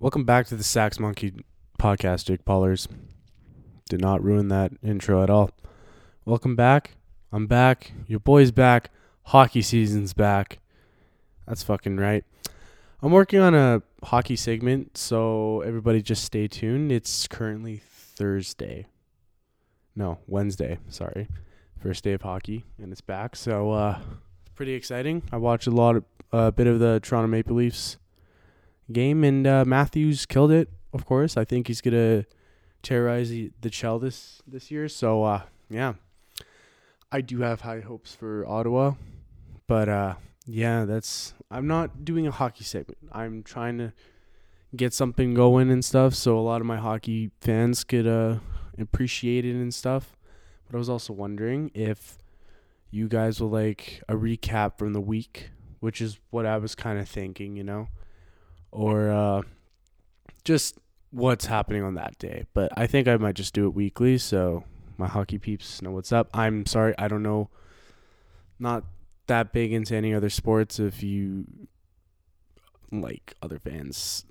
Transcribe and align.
Welcome 0.00 0.22
back 0.22 0.46
to 0.46 0.54
the 0.54 0.62
Sax 0.62 1.00
Monkey 1.00 1.32
podcast, 1.76 2.26
Jake 2.26 2.44
Paulers. 2.44 2.86
Did 3.90 4.00
not 4.00 4.22
ruin 4.22 4.46
that 4.46 4.70
intro 4.80 5.24
at 5.24 5.28
all. 5.28 5.50
Welcome 6.24 6.54
back. 6.54 6.92
I'm 7.32 7.48
back. 7.48 7.90
Your 8.06 8.20
boy's 8.20 8.52
back. 8.52 8.92
Hockey 9.24 9.60
season's 9.60 10.12
back. 10.12 10.60
That's 11.48 11.64
fucking 11.64 11.96
right. 11.96 12.24
I'm 13.02 13.10
working 13.10 13.40
on 13.40 13.56
a 13.56 13.82
hockey 14.04 14.36
segment, 14.36 14.96
so 14.96 15.62
everybody 15.62 16.00
just 16.00 16.22
stay 16.22 16.46
tuned. 16.46 16.92
It's 16.92 17.26
currently 17.26 17.82
Thursday. 17.84 18.86
No, 19.96 20.20
Wednesday. 20.28 20.78
Sorry. 20.88 21.26
First 21.82 22.04
day 22.04 22.12
of 22.12 22.22
hockey, 22.22 22.64
and 22.80 22.92
it's 22.92 23.00
back. 23.00 23.34
So, 23.34 23.72
uh, 23.72 23.98
pretty 24.54 24.74
exciting. 24.74 25.24
I 25.32 25.38
watched 25.38 25.66
a 25.66 25.72
lot 25.72 25.96
of, 25.96 26.04
a 26.32 26.36
uh, 26.36 26.50
bit 26.52 26.68
of 26.68 26.78
the 26.78 27.00
Toronto 27.00 27.26
Maple 27.26 27.56
Leafs 27.56 27.96
game, 28.92 29.24
and 29.24 29.46
uh, 29.46 29.64
Matthews 29.66 30.26
killed 30.26 30.52
it. 30.52 30.68
Of 30.92 31.04
course, 31.04 31.36
I 31.36 31.44
think 31.44 31.66
he's 31.66 31.80
gonna 31.80 32.24
terrorize 32.82 33.30
the, 33.30 33.52
the 33.60 33.98
this 34.00 34.42
this 34.46 34.70
year. 34.70 34.88
So 34.88 35.24
uh, 35.24 35.42
yeah, 35.68 35.94
I 37.12 37.20
do 37.20 37.40
have 37.40 37.62
high 37.62 37.80
hopes 37.80 38.14
for 38.14 38.46
Ottawa, 38.46 38.92
but 39.66 39.88
uh, 39.88 40.14
yeah, 40.46 40.84
that's 40.84 41.34
I'm 41.50 41.66
not 41.66 42.04
doing 42.04 42.26
a 42.26 42.30
hockey 42.30 42.64
segment. 42.64 42.98
I'm 43.12 43.42
trying 43.42 43.78
to 43.78 43.92
get 44.74 44.92
something 44.92 45.34
going 45.34 45.70
and 45.70 45.84
stuff, 45.84 46.14
so 46.14 46.38
a 46.38 46.40
lot 46.40 46.60
of 46.60 46.66
my 46.66 46.78
hockey 46.78 47.30
fans 47.40 47.84
could 47.84 48.06
uh, 48.06 48.36
appreciate 48.78 49.44
it 49.44 49.54
and 49.54 49.74
stuff. 49.74 50.16
But 50.66 50.76
I 50.76 50.78
was 50.78 50.90
also 50.90 51.12
wondering 51.12 51.70
if 51.74 52.18
you 52.90 53.08
guys 53.08 53.40
will 53.40 53.50
like 53.50 54.02
a 54.08 54.14
recap 54.14 54.78
from 54.78 54.92
the 54.94 55.00
week, 55.00 55.50
which 55.80 56.00
is 56.00 56.18
what 56.30 56.46
I 56.46 56.56
was 56.58 56.74
kind 56.74 56.98
of 56.98 57.08
thinking, 57.08 57.56
you 57.56 57.64
know 57.64 57.88
or 58.70 59.10
uh, 59.10 59.42
just 60.44 60.78
what's 61.10 61.46
happening 61.46 61.82
on 61.82 61.94
that 61.94 62.18
day. 62.18 62.44
But 62.54 62.72
I 62.76 62.86
think 62.86 63.08
I 63.08 63.16
might 63.16 63.34
just 63.34 63.54
do 63.54 63.66
it 63.66 63.74
weekly 63.74 64.18
so 64.18 64.64
my 64.96 65.06
hockey 65.06 65.38
peeps 65.38 65.80
know 65.80 65.92
what's 65.92 66.12
up. 66.12 66.28
I'm 66.34 66.66
sorry, 66.66 66.94
I 66.98 67.08
don't 67.08 67.22
know. 67.22 67.50
Not 68.58 68.84
that 69.28 69.52
big 69.52 69.72
into 69.72 69.94
any 69.94 70.12
other 70.12 70.30
sports. 70.30 70.78
If 70.78 71.02
you 71.02 71.46
like 72.90 73.34
other 73.42 73.58
fans 73.58 74.24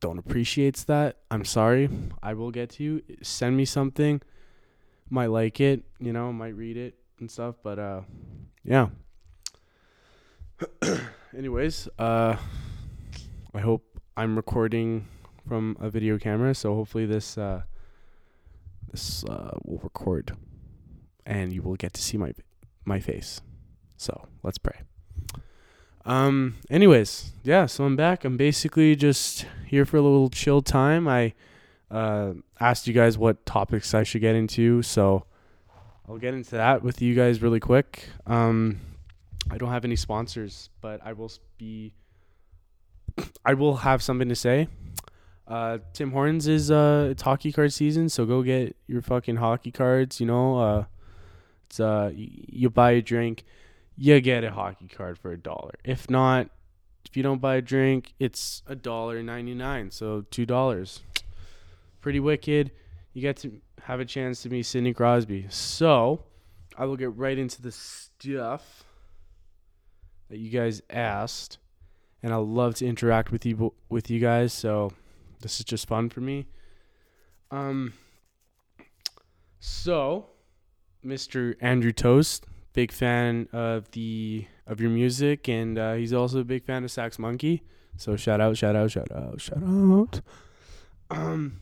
don't 0.00 0.18
appreciates 0.18 0.84
that, 0.84 1.18
I'm 1.30 1.44
sorry. 1.44 1.88
I 2.22 2.34
will 2.34 2.50
get 2.50 2.70
to 2.70 2.84
you. 2.84 3.02
Send 3.22 3.56
me 3.56 3.64
something. 3.64 4.20
Might 5.08 5.30
like 5.30 5.60
it, 5.60 5.84
you 5.98 6.12
know, 6.12 6.32
might 6.32 6.56
read 6.56 6.76
it 6.76 6.94
and 7.18 7.30
stuff. 7.30 7.56
But 7.62 7.78
uh, 7.78 8.00
yeah. 8.64 8.88
Anyways, 11.36 11.88
uh 11.98 12.36
I 13.54 13.60
hope 13.60 14.00
I'm 14.16 14.36
recording 14.36 15.08
from 15.46 15.76
a 15.78 15.90
video 15.90 16.18
camera, 16.18 16.54
so 16.54 16.74
hopefully 16.74 17.04
this 17.04 17.36
uh, 17.36 17.62
this 18.90 19.24
uh, 19.24 19.58
will 19.64 19.80
record, 19.82 20.36
and 21.26 21.52
you 21.52 21.60
will 21.60 21.76
get 21.76 21.92
to 21.94 22.02
see 22.02 22.16
my 22.16 22.32
my 22.84 22.98
face. 22.98 23.42
So 23.96 24.28
let's 24.42 24.58
pray. 24.58 24.80
Um. 26.06 26.56
Anyways, 26.70 27.32
yeah. 27.42 27.66
So 27.66 27.84
I'm 27.84 27.94
back. 27.94 28.24
I'm 28.24 28.38
basically 28.38 28.96
just 28.96 29.46
here 29.66 29.84
for 29.84 29.98
a 29.98 30.02
little 30.02 30.30
chill 30.30 30.62
time. 30.62 31.06
I 31.06 31.34
uh 31.90 32.32
asked 32.58 32.86
you 32.86 32.94
guys 32.94 33.18
what 33.18 33.44
topics 33.44 33.92
I 33.92 34.02
should 34.02 34.22
get 34.22 34.34
into, 34.34 34.80
so 34.80 35.26
I'll 36.08 36.16
get 36.16 36.32
into 36.32 36.52
that 36.52 36.82
with 36.82 37.02
you 37.02 37.14
guys 37.14 37.42
really 37.42 37.60
quick. 37.60 38.08
Um, 38.26 38.80
I 39.50 39.58
don't 39.58 39.70
have 39.70 39.84
any 39.84 39.96
sponsors, 39.96 40.70
but 40.80 41.00
I 41.04 41.12
will 41.12 41.30
be 41.58 41.94
I 43.44 43.54
will 43.54 43.76
have 43.76 44.02
something 44.02 44.28
to 44.28 44.36
say. 44.36 44.68
Uh, 45.46 45.78
Tim 45.92 46.12
Hortons 46.12 46.46
is 46.46 46.70
uh 46.70 47.08
it's 47.10 47.22
hockey 47.22 47.52
card 47.52 47.72
season, 47.72 48.08
so 48.08 48.24
go 48.24 48.42
get 48.42 48.76
your 48.86 49.02
fucking 49.02 49.36
hockey 49.36 49.70
cards. 49.70 50.20
You 50.20 50.26
know, 50.26 50.58
uh, 50.58 50.84
it's 51.66 51.80
uh 51.80 52.10
you 52.14 52.70
buy 52.70 52.92
a 52.92 53.02
drink, 53.02 53.44
you 53.96 54.20
get 54.20 54.44
a 54.44 54.50
hockey 54.50 54.88
card 54.88 55.18
for 55.18 55.32
a 55.32 55.36
dollar. 55.36 55.72
If 55.84 56.08
not, 56.08 56.48
if 57.04 57.16
you 57.16 57.22
don't 57.22 57.40
buy 57.40 57.56
a 57.56 57.62
drink, 57.62 58.14
it's 58.18 58.62
a 58.66 58.74
dollar 58.74 59.22
ninety 59.22 59.54
nine, 59.54 59.90
so 59.90 60.24
two 60.30 60.46
dollars. 60.46 61.02
Pretty 62.00 62.20
wicked. 62.20 62.70
You 63.12 63.20
get 63.20 63.36
to 63.38 63.60
have 63.82 64.00
a 64.00 64.04
chance 64.04 64.42
to 64.42 64.48
meet 64.48 64.62
Sidney 64.62 64.94
Crosby. 64.94 65.46
So, 65.50 66.24
I 66.78 66.86
will 66.86 66.96
get 66.96 67.14
right 67.16 67.36
into 67.36 67.60
the 67.60 67.72
stuff 67.72 68.84
that 70.30 70.38
you 70.38 70.50
guys 70.50 70.80
asked 70.88 71.58
and 72.22 72.32
I 72.32 72.36
love 72.36 72.74
to 72.76 72.86
interact 72.86 73.32
with 73.32 73.44
you 73.44 73.72
with 73.88 74.10
you 74.10 74.20
guys. 74.20 74.52
So 74.52 74.92
this 75.40 75.58
is 75.58 75.64
just 75.64 75.88
fun 75.88 76.08
for 76.10 76.20
me. 76.20 76.46
Um. 77.50 77.94
So, 79.60 80.26
Mr. 81.04 81.54
Andrew 81.60 81.92
Toast, 81.92 82.46
big 82.72 82.90
fan 82.90 83.48
of 83.52 83.90
the 83.92 84.46
of 84.66 84.80
your 84.80 84.90
music, 84.90 85.48
and 85.48 85.78
uh, 85.78 85.94
he's 85.94 86.12
also 86.12 86.40
a 86.40 86.44
big 86.44 86.64
fan 86.64 86.84
of 86.84 86.90
Sax 86.90 87.18
Monkey. 87.18 87.62
So 87.96 88.16
shout 88.16 88.40
out, 88.40 88.56
shout 88.56 88.74
out, 88.74 88.90
shout 88.90 89.12
out, 89.12 89.40
shout 89.40 89.62
out. 89.62 90.20
Um, 91.10 91.60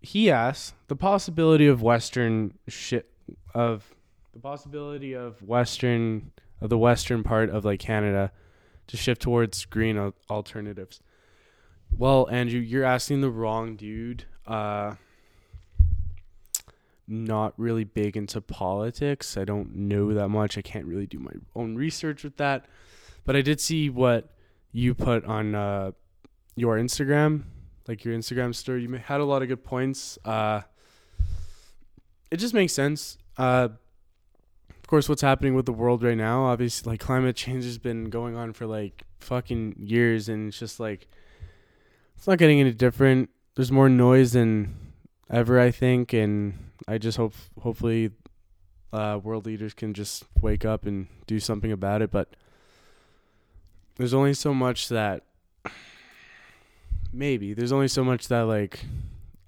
he 0.00 0.30
asks 0.30 0.74
the 0.88 0.96
possibility 0.96 1.66
of 1.66 1.82
Western 1.82 2.58
shit 2.68 3.10
of 3.54 3.94
the 4.32 4.40
possibility 4.40 5.14
of 5.14 5.42
Western 5.42 6.32
of 6.60 6.68
the 6.68 6.78
Western 6.78 7.22
part 7.22 7.50
of 7.50 7.64
like 7.64 7.80
Canada 7.80 8.32
to 8.92 8.98
shift 8.98 9.22
towards 9.22 9.64
green 9.64 10.12
alternatives. 10.28 11.00
Well, 11.96 12.28
Andrew, 12.30 12.60
you're 12.60 12.84
asking 12.84 13.22
the 13.22 13.30
wrong 13.30 13.74
dude. 13.74 14.26
Uh, 14.46 14.96
not 17.08 17.54
really 17.56 17.84
big 17.84 18.18
into 18.18 18.42
politics. 18.42 19.38
I 19.38 19.44
don't 19.44 19.74
know 19.74 20.12
that 20.12 20.28
much. 20.28 20.58
I 20.58 20.60
can't 20.60 20.84
really 20.84 21.06
do 21.06 21.18
my 21.18 21.32
own 21.56 21.74
research 21.74 22.22
with 22.22 22.36
that. 22.36 22.66
But 23.24 23.34
I 23.34 23.40
did 23.40 23.62
see 23.62 23.88
what 23.88 24.28
you 24.72 24.92
put 24.92 25.24
on 25.24 25.54
uh, 25.54 25.92
your 26.54 26.76
Instagram, 26.76 27.44
like 27.88 28.04
your 28.04 28.14
Instagram 28.14 28.54
story. 28.54 28.82
You 28.82 28.92
had 28.92 29.22
a 29.22 29.24
lot 29.24 29.40
of 29.40 29.48
good 29.48 29.64
points. 29.64 30.18
Uh, 30.22 30.60
it 32.30 32.36
just 32.36 32.52
makes 32.52 32.74
sense. 32.74 33.16
Uh, 33.38 33.70
course, 34.92 35.08
what's 35.08 35.22
happening 35.22 35.54
with 35.54 35.64
the 35.64 35.72
world 35.72 36.02
right 36.02 36.18
now, 36.18 36.44
obviously, 36.44 36.92
like 36.92 37.00
climate 37.00 37.34
change 37.34 37.64
has 37.64 37.78
been 37.78 38.10
going 38.10 38.36
on 38.36 38.52
for 38.52 38.66
like 38.66 39.04
fucking 39.20 39.74
years, 39.78 40.28
and 40.28 40.48
it's 40.48 40.58
just 40.58 40.78
like 40.78 41.08
it's 42.14 42.26
not 42.26 42.36
getting 42.36 42.60
any 42.60 42.72
different. 42.72 43.30
There's 43.54 43.72
more 43.72 43.88
noise 43.88 44.32
than 44.32 44.92
ever, 45.30 45.58
I 45.58 45.70
think, 45.70 46.12
and 46.12 46.72
I 46.86 46.98
just 46.98 47.16
hope, 47.16 47.32
hopefully, 47.62 48.10
uh, 48.92 49.18
world 49.22 49.46
leaders 49.46 49.72
can 49.72 49.94
just 49.94 50.24
wake 50.42 50.66
up 50.66 50.84
and 50.84 51.06
do 51.26 51.40
something 51.40 51.72
about 51.72 52.02
it. 52.02 52.10
But 52.10 52.36
there's 53.96 54.12
only 54.12 54.34
so 54.34 54.52
much 54.52 54.90
that 54.90 55.24
maybe 57.14 57.54
there's 57.54 57.72
only 57.72 57.88
so 57.88 58.04
much 58.04 58.28
that 58.28 58.42
like 58.42 58.84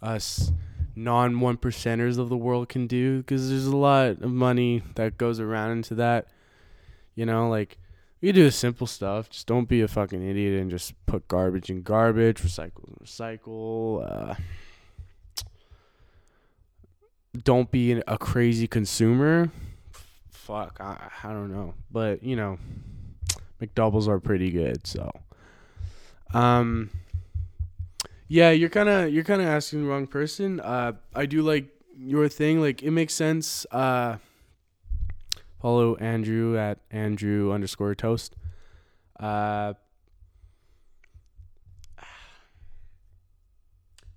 us 0.01 0.53
non 0.97 1.41
one 1.41 1.57
percenters 1.57 2.19
of 2.19 2.29
the 2.29 2.37
world 2.37 2.69
can 2.69 2.87
do 2.87 3.19
because 3.19 3.49
there's 3.49 3.67
a 3.67 3.77
lot 3.77 4.23
of 4.23 4.31
money 4.31 4.83
that 4.95 5.19
goes 5.19 5.41
around 5.41 5.73
into 5.73 5.95
that. 5.97 6.29
You 7.15 7.27
know, 7.27 7.49
like 7.49 7.79
you 8.21 8.33
do 8.33 8.45
the 8.45 8.51
simple 8.51 8.87
stuff. 8.87 9.29
Just 9.31 9.47
don't 9.47 9.69
be 9.69 9.83
a 9.83 9.89
fucking 9.89 10.27
idiot 10.27 10.61
and 10.61 10.71
just 10.71 10.95
put 11.07 11.29
garbage 11.29 11.71
in 11.71 11.83
garbage, 11.83 12.43
recycle 12.43 12.87
and 12.87 12.97
recycle. 13.05 14.31
Uh, 14.31 14.35
don't 17.43 17.71
be 17.71 17.93
a 17.93 18.19
crazy 18.19 18.67
consumer. 18.67 19.51
Fuck, 20.31 20.79
I, 20.81 21.11
I 21.23 21.33
don't 21.33 21.53
know, 21.53 21.75
but 21.91 22.23
you 22.23 22.37
know, 22.37 22.59
McDoubles 23.61 24.09
are 24.09 24.21
pretty 24.21 24.51
good. 24.51 24.87
So, 24.87 25.11
um, 26.33 26.91
yeah, 28.29 28.51
you're 28.51 28.71
kind 28.71 28.89
of 28.89 29.13
you're 29.13 29.25
kind 29.25 29.41
of 29.41 29.49
asking 29.49 29.83
the 29.83 29.89
wrong 29.89 30.07
person. 30.07 30.61
Uh, 30.61 30.93
I 31.15 31.27
do 31.27 31.43
like 31.43 31.69
your 31.97 32.29
thing. 32.29 32.61
Like 32.61 32.83
it 32.83 32.91
makes 32.91 33.15
sense. 33.15 33.67
Uh, 33.71 34.17
follow 35.61 35.97
Andrew 35.97 36.57
at 36.59 36.81
Andrew 36.91 37.53
underscore 37.53 37.95
toast. 37.95 38.35
Uh, 39.19 39.75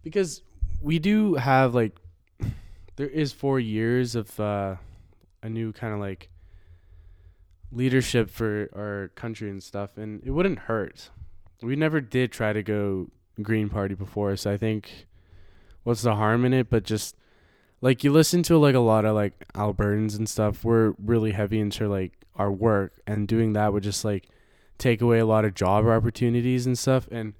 because 0.04 0.42
we 0.81 1.00
do 1.00 1.36
have 1.36 1.76
like 1.76 1.98
there 2.96 3.08
is 3.08 3.31
four 3.31 3.60
years 3.60 4.16
of 4.16 4.40
uh, 4.40 4.76
a 5.44 5.50
new 5.50 5.72
kind 5.72 5.94
of 5.94 6.00
like 6.00 6.30
leadership 7.72 8.30
for 8.30 8.70
our 8.74 9.10
country 9.16 9.50
and 9.50 9.62
stuff, 9.62 9.98
and 9.98 10.22
it 10.26 10.31
wouldn't 10.31 10.60
hurt. 10.60 11.10
We 11.62 11.76
never 11.76 12.00
did 12.00 12.31
try 12.31 12.54
to 12.54 12.64
go 12.64 13.10
Green 13.42 13.69
Party 13.69 13.95
before, 13.95 14.36
so 14.36 14.51
I 14.51 14.57
think 14.57 15.07
what's 15.84 16.01
the 16.01 16.16
harm 16.16 16.45
in 16.45 16.54
it? 16.54 16.69
But 16.69 16.84
just 16.84 17.16
like 17.81 18.04
you 18.04 18.12
listen 18.12 18.44
to 18.44 18.57
like 18.57 18.75
a 18.75 18.80
lot 18.80 19.06
of 19.06 19.16
like 19.16 19.48
Albertans 19.54 20.18
and 20.18 20.28
stuff, 20.28 20.63
we're 20.63 20.94
really 21.04 21.31
heavy 21.31 21.60
into 21.60 21.88
like 21.88 22.13
our 22.36 22.51
work, 22.51 22.94
and 23.06 23.28
doing 23.28 23.54
that 23.54 23.74
would 23.74 23.84
just 23.84 24.04
like 24.04 24.28
take 24.78 25.01
away 25.01 25.19
a 25.19 25.25
lot 25.25 25.45
of 25.45 25.54
job 25.54 25.86
opportunities 25.86 26.66
and 26.66 26.78
stuff. 26.78 27.07
And 27.12 27.34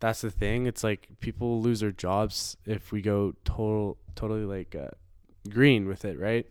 that's 0.00 0.20
the 0.20 0.30
thing. 0.30 0.66
It's 0.66 0.84
like 0.84 1.08
people 1.20 1.60
lose 1.60 1.80
their 1.80 1.92
jobs 1.92 2.56
if 2.66 2.92
we 2.92 3.02
go 3.02 3.34
total 3.44 3.96
totally 4.14 4.44
like 4.44 4.74
uh, 4.74 4.90
green 5.48 5.88
with 5.88 6.04
it, 6.04 6.18
right? 6.18 6.46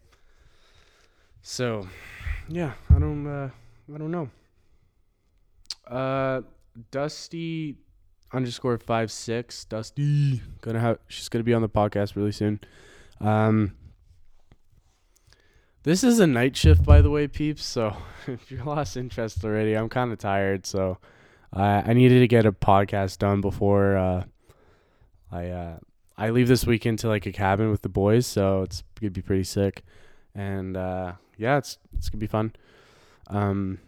So, 1.42 1.88
yeah, 2.50 2.74
I 2.90 3.00
don't 3.00 3.28
uh 3.28 3.50
I 3.94 3.98
don't 3.98 4.12
know. 4.12 4.30
Uh 5.86 6.42
Dusty 6.92 7.78
underscore 8.34 8.78
five 8.78 9.12
six 9.12 9.66
Dusty 9.66 10.42
gonna 10.62 10.80
have 10.80 11.00
she's 11.08 11.30
gonna 11.30 11.44
be 11.44 11.54
on 11.54 11.62
the 11.62 11.70
podcast 11.70 12.16
really 12.16 12.32
soon. 12.32 12.60
Um 13.22 13.76
this 15.84 16.04
is 16.04 16.20
a 16.20 16.28
night 16.28 16.56
shift 16.58 16.84
by 16.84 17.02
the 17.02 17.10
way, 17.10 17.28
peeps, 17.28 17.66
so 17.66 17.96
if 18.28 18.52
you 18.52 18.64
lost 18.64 18.98
interest 18.98 19.44
already, 19.46 19.74
I'm 19.76 19.90
kinda 19.90 20.16
tired, 20.16 20.66
so 20.66 20.98
I 21.54 21.92
I 21.92 21.94
needed 21.94 22.20
to 22.20 22.28
get 22.28 22.46
a 22.46 22.52
podcast 22.52 23.20
done 23.20 23.42
before 23.42 23.96
uh 23.98 24.24
I 25.32 25.50
uh 25.50 25.78
I 26.18 26.32
leave 26.32 26.48
this 26.48 26.66
weekend 26.66 27.00
to 27.00 27.08
like 27.08 27.26
a 27.26 27.32
cabin 27.32 27.70
with 27.70 27.84
the 27.84 27.90
boys, 27.90 28.26
so 28.26 28.64
it's 28.64 28.84
gonna 29.00 29.12
be 29.12 29.22
pretty 29.22 29.44
sick. 29.44 29.84
And 30.36 30.76
uh 30.76 31.14
yeah, 31.38 31.58
it's 31.58 31.78
it's 31.98 32.10
gonna 32.10 32.20
be 32.20 32.28
fun. 32.28 32.54
Um 33.28 33.80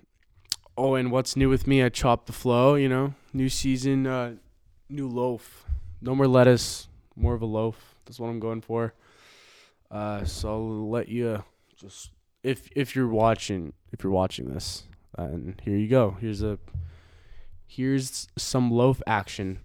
oh 0.80 0.96
and 0.96 1.12
what's 1.12 1.36
new 1.36 1.50
with 1.50 1.68
me? 1.68 1.84
I 1.84 1.90
chopped 1.90 2.28
the 2.28 2.34
flow, 2.34 2.76
you 2.76 2.90
know. 2.90 3.14
New 3.34 3.50
season, 3.50 4.08
uh 4.08 4.36
new 4.90 5.08
loaf. 5.08 5.66
No 6.02 6.16
more 6.16 6.28
lettuce, 6.28 6.88
more 7.16 7.34
of 7.34 7.42
a 7.42 7.46
loaf. 7.46 7.96
That's 8.06 8.20
what 8.20 8.30
I'm 8.30 8.40
going 8.40 8.62
for. 8.62 8.94
Uh 9.92 10.24
so 10.26 10.50
I'll 10.50 10.90
let 10.90 11.10
you 11.10 11.44
just 11.76 12.12
if 12.44 12.70
if 12.76 12.96
you're 12.96 13.08
watching 13.08 13.74
if 13.92 14.04
you're 14.04 14.14
watching 14.14 14.54
this, 14.54 14.84
and 15.18 15.60
here 15.64 15.78
you 15.78 15.88
go. 15.88 16.18
Here's 16.22 16.42
a 16.42 16.58
here's 17.68 18.28
some 18.38 18.72
loaf 18.72 19.02
action. 19.06 19.60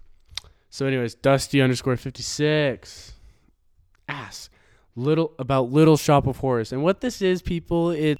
So, 0.69 0.85
anyways, 0.85 1.15
Dusty 1.15 1.61
underscore 1.61 1.95
fifty 1.95 2.23
six. 2.23 3.13
Ask 4.09 4.51
little 4.95 5.33
about 5.39 5.71
Little 5.71 5.97
Shop 5.97 6.27
of 6.27 6.37
Horrors, 6.37 6.71
and 6.71 6.83
what 6.83 7.01
this 7.01 7.21
is, 7.21 7.41
people. 7.41 7.91
It 7.91 8.17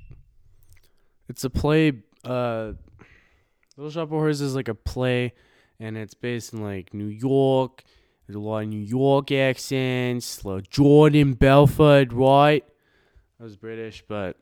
it's 1.28 1.44
a 1.44 1.50
play. 1.50 1.94
Uh, 2.26 2.74
Little 3.78 3.92
Shop 3.92 4.04
of 4.04 4.10
Horrors 4.10 4.42
is 4.42 4.56
like 4.56 4.68
a 4.68 4.76
play, 4.76 5.34
and 5.80 5.98
it's 5.98 6.14
based 6.14 6.54
in 6.54 6.64
like 6.64 6.94
New 6.94 7.08
York. 7.08 7.84
There's 8.28 8.36
a 8.36 8.40
lot 8.40 8.64
of 8.64 8.70
New 8.70 8.80
York 8.80 9.32
accents. 9.32 10.44
Like 10.46 10.70
Jordan 10.70 11.34
Belfort, 11.34 12.12
right? 12.14 12.64
I 13.40 13.44
was 13.44 13.58
British, 13.58 14.04
but 14.08 14.38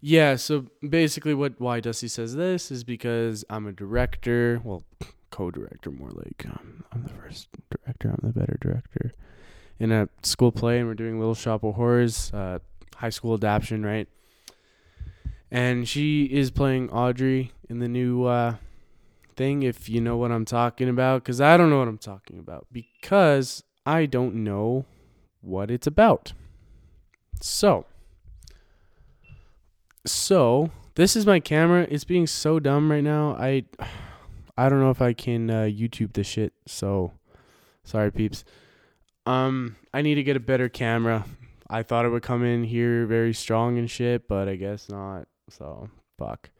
yeah. 0.00 0.36
So 0.36 0.66
basically, 0.88 1.34
what 1.34 1.60
why 1.60 1.80
Dusty 1.80 2.08
says 2.08 2.34
this 2.34 2.70
is 2.70 2.82
because 2.82 3.44
I'm 3.50 3.66
a 3.66 3.72
director. 3.72 4.60
Well, 4.64 4.82
co-director 5.30 5.90
more 5.90 6.10
like 6.10 6.46
um, 6.46 6.84
I'm 6.92 7.02
the 7.02 7.10
first 7.10 7.48
director. 7.70 8.08
I'm 8.08 8.20
the 8.22 8.38
better 8.38 8.56
director 8.60 9.12
in 9.78 9.92
a 9.92 10.08
school 10.22 10.50
play, 10.50 10.78
and 10.78 10.88
we're 10.88 10.94
doing 10.94 11.18
Little 11.18 11.34
Shop 11.34 11.62
of 11.62 11.74
Horrors, 11.74 12.32
uh, 12.32 12.60
high 12.96 13.10
school 13.10 13.34
adaptation, 13.34 13.84
right? 13.84 14.08
And 15.56 15.88
she 15.88 16.24
is 16.24 16.50
playing 16.50 16.90
Audrey 16.90 17.50
in 17.70 17.78
the 17.78 17.88
new 17.88 18.24
uh, 18.26 18.56
thing. 19.36 19.62
If 19.62 19.88
you 19.88 20.02
know 20.02 20.18
what 20.18 20.30
I'm 20.30 20.44
talking 20.44 20.86
about, 20.86 21.22
because 21.22 21.40
I 21.40 21.56
don't 21.56 21.70
know 21.70 21.78
what 21.78 21.88
I'm 21.88 21.96
talking 21.96 22.38
about 22.38 22.66
because 22.70 23.64
I 23.86 24.04
don't 24.04 24.34
know 24.34 24.84
what 25.40 25.70
it's 25.70 25.86
about. 25.86 26.34
So, 27.40 27.86
so 30.04 30.72
this 30.94 31.16
is 31.16 31.24
my 31.24 31.40
camera. 31.40 31.86
It's 31.88 32.04
being 32.04 32.26
so 32.26 32.60
dumb 32.60 32.92
right 32.92 33.02
now. 33.02 33.34
I 33.40 33.64
I 34.58 34.68
don't 34.68 34.80
know 34.80 34.90
if 34.90 35.00
I 35.00 35.14
can 35.14 35.48
uh, 35.48 35.62
YouTube 35.62 36.12
this 36.12 36.26
shit. 36.26 36.52
So 36.66 37.12
sorry, 37.82 38.12
peeps. 38.12 38.44
Um, 39.24 39.76
I 39.94 40.02
need 40.02 40.16
to 40.16 40.22
get 40.22 40.36
a 40.36 40.40
better 40.40 40.68
camera. 40.68 41.24
I 41.70 41.82
thought 41.82 42.04
it 42.04 42.10
would 42.10 42.22
come 42.22 42.44
in 42.44 42.64
here 42.64 43.06
very 43.06 43.32
strong 43.32 43.78
and 43.78 43.90
shit, 43.90 44.28
but 44.28 44.48
I 44.48 44.56
guess 44.56 44.90
not. 44.90 45.28
So 45.48 45.88
fuck. 46.18 46.50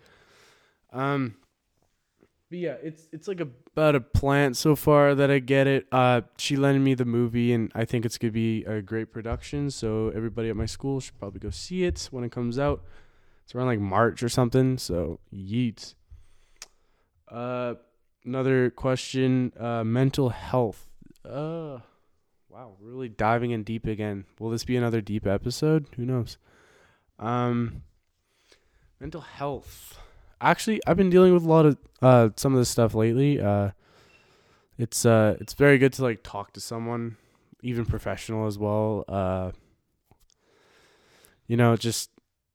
Um, 0.93 1.37
but 2.49 2.59
yeah, 2.59 2.77
it's 2.83 3.09
it's 3.12 3.27
like 3.27 3.41
about 3.41 3.97
a 3.97 4.00
plant 4.00 4.56
so 4.56 4.77
far 4.77 5.15
that 5.15 5.31
I 5.31 5.41
get 5.41 5.67
it. 5.67 5.87
Uh, 5.91 6.23
she 6.38 6.56
lent 6.56 6.81
me 6.81 6.94
the 6.94 7.05
movie, 7.05 7.53
and 7.53 7.73
I 7.75 7.85
think 7.85 8.05
it's 8.05 8.19
gonna 8.19 8.33
be 8.33 8.65
a 8.65 8.81
great 8.81 9.12
production. 9.12 9.71
So 9.71 10.11
everybody 10.15 10.49
at 10.49 10.56
my 10.56 10.67
school 10.67 11.00
should 11.00 11.19
probably 11.19 11.41
go 11.41 11.50
see 11.50 11.85
it 11.85 12.09
when 12.12 12.23
it 12.23 12.31
comes 12.31 12.59
out. 12.59 12.85
It's 13.44 13.55
around 13.55 13.67
like 13.67 13.81
March 13.81 14.23
or 14.23 14.29
something. 14.29 14.79
So 14.79 15.19
yeet. 15.35 15.94
Uh, 17.29 17.75
another 18.25 18.71
question. 18.71 19.53
Uh, 19.59 19.83
mental 19.83 20.29
health. 20.29 20.88
Uh, 21.25 21.81
wow, 22.49 22.77
really 22.81 23.09
diving 23.09 23.50
in 23.50 23.65
deep 23.65 23.87
again. 23.87 24.25
Will 24.38 24.50
this 24.50 24.65
be 24.65 24.77
another 24.77 25.00
deep 25.00 25.27
episode? 25.27 25.87
Who 25.97 26.05
knows? 26.05 26.38
Um, 27.19 27.83
mental 29.01 29.21
health. 29.21 29.99
Actually, 30.41 30.81
I've 30.87 30.97
been 30.97 31.11
dealing 31.11 31.33
with 31.33 31.45
a 31.45 31.49
lot 31.49 31.67
of 31.67 31.79
uh 32.03 32.29
some 32.37 32.53
of 32.53 32.59
this 32.59 32.69
stuff 32.69 32.95
lately. 32.95 33.41
Uh, 33.41 33.71
it's 34.79 35.07
uh 35.07 35.37
it's 35.41 35.55
very 35.55 35.79
good 35.79 35.93
to 35.95 36.03
like 36.03 36.23
talk 36.23 36.53
to 36.55 36.61
someone, 36.61 37.17
even 37.63 37.87
professional 37.87 38.47
as 38.47 38.59
well. 38.59 39.05
Uh, 39.09 39.53
you 41.47 41.57
know, 41.57 41.77
just 41.77 42.11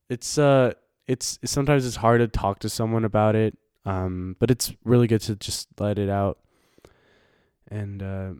it's 0.09 0.37
uh 0.37 0.73
it's 1.07 1.39
sometimes 1.45 1.85
it's 1.85 1.97
hard 1.97 2.21
to 2.21 2.27
talk 2.27 2.59
to 2.59 2.69
someone 2.69 3.03
about 3.05 3.35
it 3.35 3.57
um, 3.85 4.35
but 4.39 4.51
it's 4.51 4.73
really 4.83 5.07
good 5.07 5.21
to 5.21 5.35
just 5.35 5.67
let 5.79 5.97
it 5.97 6.09
out. 6.09 6.39
And 7.69 8.03
uh, 8.03 8.33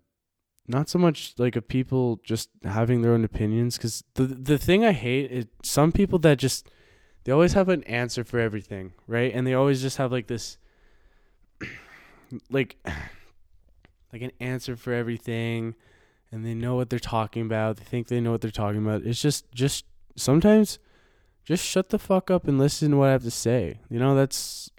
not 0.68 0.89
so 0.89 1.00
much 1.00 1.33
like 1.38 1.56
of 1.56 1.68
people 1.68 2.19
just 2.24 2.50
having 2.63 3.01
their 3.01 3.13
own 3.13 3.24
opinions 3.24 3.77
because 3.77 4.03
the 4.15 4.24
the 4.24 4.57
thing 4.57 4.83
I 4.83 4.92
hate 4.92 5.31
is 5.31 5.45
some 5.63 5.92
people 5.92 6.19
that 6.19 6.38
just 6.38 6.69
they 7.23 7.31
always 7.31 7.53
have 7.53 7.69
an 7.69 7.83
answer 7.83 8.23
for 8.23 8.39
everything, 8.39 8.94
right? 9.07 9.31
And 9.33 9.45
they 9.45 9.53
always 9.53 9.81
just 9.81 9.97
have 9.97 10.12
like 10.12 10.27
this 10.27 10.57
like 12.50 12.77
like 14.13 14.21
an 14.21 14.31
answer 14.39 14.75
for 14.75 14.94
everything 14.94 15.75
and 16.31 16.45
they 16.45 16.53
know 16.53 16.75
what 16.75 16.89
they're 16.89 17.00
talking 17.00 17.44
about. 17.44 17.77
They 17.77 17.83
think 17.83 18.07
they 18.07 18.21
know 18.21 18.31
what 18.31 18.41
they're 18.41 18.51
talking 18.51 18.83
about. 18.83 19.03
It's 19.03 19.21
just 19.21 19.51
just 19.51 19.85
sometimes 20.15 20.79
just 21.44 21.65
shut 21.65 21.89
the 21.89 22.00
fuck 22.00 22.31
up 22.31 22.47
and 22.47 22.57
listen 22.57 22.91
to 22.91 22.97
what 22.97 23.09
I 23.09 23.13
have 23.13 23.24
to 23.24 23.31
say. 23.31 23.79
You 23.89 24.00
know, 24.00 24.15
that's 24.15 24.71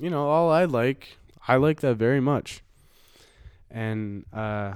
you 0.00 0.10
know, 0.10 0.28
all 0.28 0.50
I 0.50 0.64
like. 0.64 1.18
I 1.46 1.56
like 1.56 1.80
that 1.80 1.96
very 1.96 2.20
much. 2.20 2.62
And 3.70 4.24
uh 4.32 4.74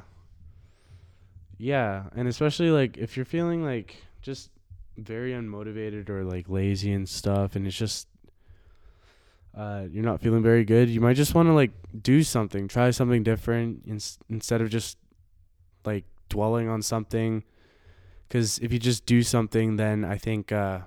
yeah, 1.59 2.04
and 2.16 2.26
especially 2.26 2.71
like 2.71 2.97
if 2.97 3.16
you're 3.16 3.26
feeling 3.26 3.64
like 3.64 4.02
just 4.21 4.50
very 4.96 5.32
unmotivated 5.32 6.08
or 6.08 6.25
like 6.25 6.49
lazy 6.49 6.92
and 6.92 7.08
stuff 7.08 7.56
and 7.56 7.66
it's 7.66 7.76
just 7.76 8.08
uh 9.56 9.84
you're 9.90 10.04
not 10.04 10.20
feeling 10.20 10.42
very 10.42 10.64
good, 10.64 10.88
you 10.88 11.00
might 11.00 11.14
just 11.14 11.34
want 11.34 11.46
to 11.49 11.52
like 11.52 11.72
do 12.02 12.22
something, 12.22 12.68
try 12.68 12.90
something 12.90 13.22
different 13.22 13.82
in- 13.87 14.00
instead 14.30 14.61
of 14.61 14.70
just 14.70 14.96
like 15.84 16.04
dwelling 16.28 16.68
on 16.68 16.80
something. 16.80 17.42
Cuz 18.30 18.58
if 18.61 18.72
you 18.72 18.78
just 18.78 19.04
do 19.04 19.22
something 19.22 19.76
then 19.76 20.04
I 20.04 20.16
think 20.16 20.52
uh 20.52 20.80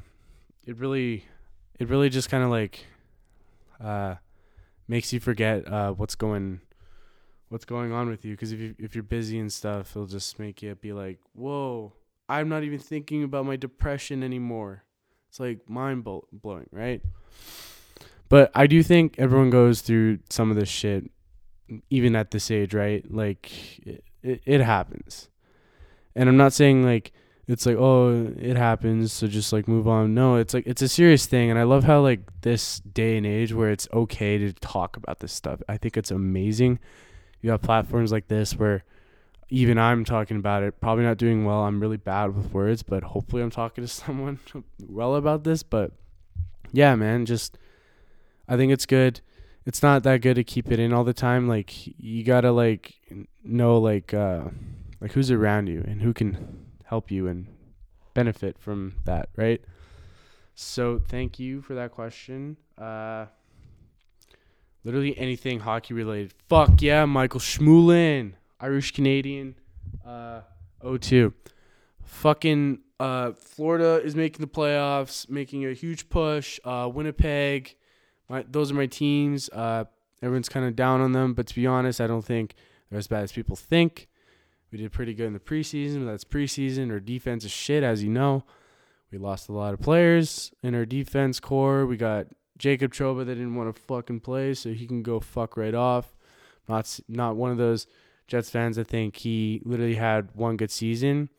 it 0.66 0.78
really 0.78 1.26
it 1.80 1.90
really 1.90 2.10
just 2.10 2.30
kind 2.30 2.44
of 2.44 2.50
like 2.50 2.86
uh 3.80 4.16
makes 4.88 5.12
you 5.14 5.20
forget 5.20 5.68
uh, 5.68 5.92
what's 5.94 6.16
going 6.16 6.62
what's 7.50 7.66
going 7.66 7.92
on 7.92 8.10
with 8.10 8.26
you. 8.26 8.34
Because 8.34 8.52
if 8.52 8.60
you 8.60 8.76
if 8.80 8.96
you're 8.96 9.04
busy 9.04 9.38
and 9.38 9.52
stuff 9.52 9.92
it'll 9.96 10.08
just 10.08 10.40
make 10.40 10.64
you 10.64 10.74
be 10.76 10.94
like 10.94 11.20
whoa 11.34 11.94
i'm 12.30 12.50
not 12.50 12.64
even 12.64 12.80
thinking 12.80 13.24
about 13.24 13.46
my 13.46 13.56
depression 13.56 14.24
anymore. 14.24 14.84
It's 15.30 15.40
like 15.40 15.70
mind 15.70 16.04
blowing 16.04 16.68
right? 16.72 17.02
But 18.30 18.52
i 18.56 18.68
do 18.68 18.82
think 18.84 19.16
everyone 19.18 19.50
goes 19.50 19.82
through 19.82 20.20
some 20.30 20.50
of 20.50 20.58
this 20.58 20.70
shit 20.70 21.10
even 21.90 22.16
at 22.16 22.32
this 22.32 22.52
age 22.52 22.74
right? 22.74 23.04
Like 23.12 23.80
it, 23.86 24.04
it, 24.24 24.42
it 24.46 24.62
happens. 24.62 25.30
And 26.16 26.30
i'm 26.30 26.38
not 26.38 26.54
saying 26.54 26.84
like 26.84 27.12
it's 27.48 27.66
like 27.68 27.78
oh 27.78 28.34
it 28.40 28.58
happens 28.58 29.14
so 29.14 29.28
just 29.28 29.54
like 29.54 29.68
move 29.68 29.88
on. 29.88 30.14
No 30.14 30.36
it's 30.36 30.54
like 30.54 30.66
it's 30.66 30.82
a 30.82 30.88
serious 30.88 31.26
thing 31.26 31.50
and 31.50 31.60
i 31.60 31.64
love 31.64 31.84
how 31.84 32.02
like 32.02 32.22
this 32.42 32.80
day 32.80 33.18
and 33.18 33.26
age 33.26 33.54
where 33.54 33.70
it's 33.70 33.88
okay 33.94 34.38
to 34.38 34.54
talk 34.54 34.98
about 34.98 35.20
this 35.20 35.34
stuff. 35.34 35.62
I 35.68 35.78
think 35.78 35.98
it's 35.98 36.12
amazing. 36.12 36.80
You 37.42 37.52
have 37.52 37.62
platforms 37.62 38.12
like 38.12 38.28
this 38.28 38.56
where 38.56 38.84
even 39.50 39.78
i'm 39.78 40.04
talking 40.04 40.38
about 40.38 40.64
it 40.64 40.80
probably 40.80 41.04
not 41.04 41.18
doing 41.18 41.46
well 41.46 41.62
i'm 41.62 41.80
really 41.80 41.98
bad 41.98 42.36
with 42.36 42.52
words 42.52 42.84
but 42.84 43.04
hopefully 43.04 43.42
i'm 43.42 43.52
talking 43.52 43.84
to 43.84 43.88
someone 44.04 44.40
well 44.80 45.16
about 45.16 45.44
this 45.44 45.64
but 45.64 45.92
yeah 46.72 46.96
man 46.96 47.26
just 47.26 47.58
i 48.48 48.58
think 48.58 48.72
it's 48.72 48.86
good 48.86 49.22
it's 49.66 49.82
not 49.82 50.04
that 50.04 50.22
good 50.22 50.36
to 50.36 50.44
keep 50.44 50.72
it 50.72 50.80
in 50.80 50.94
all 50.94 51.04
the 51.04 51.14
time 51.14 51.48
like 51.48 51.88
you 52.00 52.24
gotta 52.24 52.52
like 52.52 52.96
know 53.44 53.78
like 53.78 54.14
uh 54.14 54.42
like 55.02 55.12
who's 55.12 55.30
around 55.30 55.68
you 55.68 55.84
and 55.88 56.02
who 56.02 56.14
can 56.14 56.66
help 56.86 57.12
you 57.12 57.28
and 57.28 57.48
benefit 58.16 58.58
from 58.58 58.96
that, 59.04 59.30
right? 59.36 59.62
So 60.56 61.00
thank 61.08 61.38
you 61.38 61.62
for 61.62 61.76
that 61.76 61.92
question. 61.92 62.58
Uh, 62.78 63.28
literally 64.84 65.16
anything 65.18 65.60
hockey 65.60 65.94
related. 65.94 66.34
Fuck 66.50 66.82
yeah, 66.82 67.06
Michael 67.06 67.40
Schmulin, 67.40 68.34
Irish 68.60 68.92
Canadian, 68.92 69.56
uh, 70.06 70.42
02. 70.82 71.34
Fucking 72.04 72.80
uh, 73.00 73.32
Florida 73.34 74.02
is 74.04 74.16
making 74.16 74.42
the 74.42 74.52
playoffs, 74.52 75.30
making 75.30 75.66
a 75.66 75.74
huge 75.74 76.10
push. 76.10 76.60
Uh, 76.64 76.90
Winnipeg, 76.94 77.76
my, 78.30 78.46
those 78.50 78.72
are 78.72 78.76
my 78.76 78.86
teams. 78.86 79.50
Uh, 79.50 79.86
everyone's 80.22 80.50
kind 80.50 80.66
of 80.66 80.76
down 80.76 81.02
on 81.02 81.12
them, 81.12 81.34
but 81.34 81.48
to 81.48 81.56
be 81.56 81.68
honest, 81.68 82.00
I 82.00 82.08
don't 82.08 82.24
think 82.24 82.56
they're 82.90 83.00
as 83.00 83.08
bad 83.08 83.24
as 83.24 83.32
people 83.32 83.56
think. 83.56 84.08
We 84.72 84.78
did 84.78 84.92
pretty 84.92 85.14
good 85.14 85.28
in 85.28 85.34
the 85.34 85.40
preseason, 85.40 86.06
but 86.06 86.12
that's 86.12 86.24
preseason. 86.24 86.92
Our 86.92 87.00
defense 87.00 87.46
is 87.46 87.52
shit, 87.52 87.84
as 87.84 88.04
you 88.04 88.10
know. 88.10 88.44
We 89.12 89.18
lost 89.18 89.48
a 89.48 89.54
lot 89.54 89.74
of 89.74 89.80
players 89.80 90.52
in 90.64 90.76
our 90.76 90.86
defense 90.86 91.40
core. 91.40 91.86
We 91.86 91.98
got 91.98 92.28
Jacob 92.58 92.94
Trouba 92.94 93.26
that 93.26 93.36
didn't 93.36 93.56
want 93.56 93.74
to 93.74 93.82
fucking 93.82 94.22
play, 94.22 94.54
so 94.54 94.74
he 94.74 94.88
can 94.88 95.04
go 95.04 95.20
fuck 95.20 95.56
right 95.56 95.76
off. 95.76 96.16
Not 96.68 97.00
not 97.08 97.36
one 97.36 97.52
of 97.52 97.58
those 97.58 97.88
Jets 98.28 98.50
fans. 98.50 98.78
I 98.78 98.84
think 98.84 99.18
he 99.18 99.62
literally 99.64 99.96
had 99.96 100.30
one 100.34 100.58
good 100.58 100.72
season. 100.72 101.30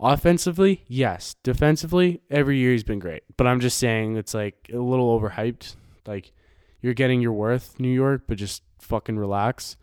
Offensively, 0.00 0.84
yes. 0.86 1.34
Defensively, 1.42 2.20
every 2.30 2.58
year 2.58 2.72
he's 2.72 2.84
been 2.84 3.00
great. 3.00 3.24
But 3.36 3.46
I'm 3.46 3.60
just 3.60 3.78
saying 3.78 4.16
it's 4.16 4.34
like 4.34 4.70
a 4.72 4.78
little 4.78 5.18
overhyped. 5.18 5.74
Like 6.06 6.32
you're 6.80 6.94
getting 6.94 7.20
your 7.20 7.32
worth, 7.32 7.80
New 7.80 7.92
York, 7.92 8.22
but 8.26 8.38
just 8.38 8.62
fucking 8.78 9.18
relax. 9.18 9.76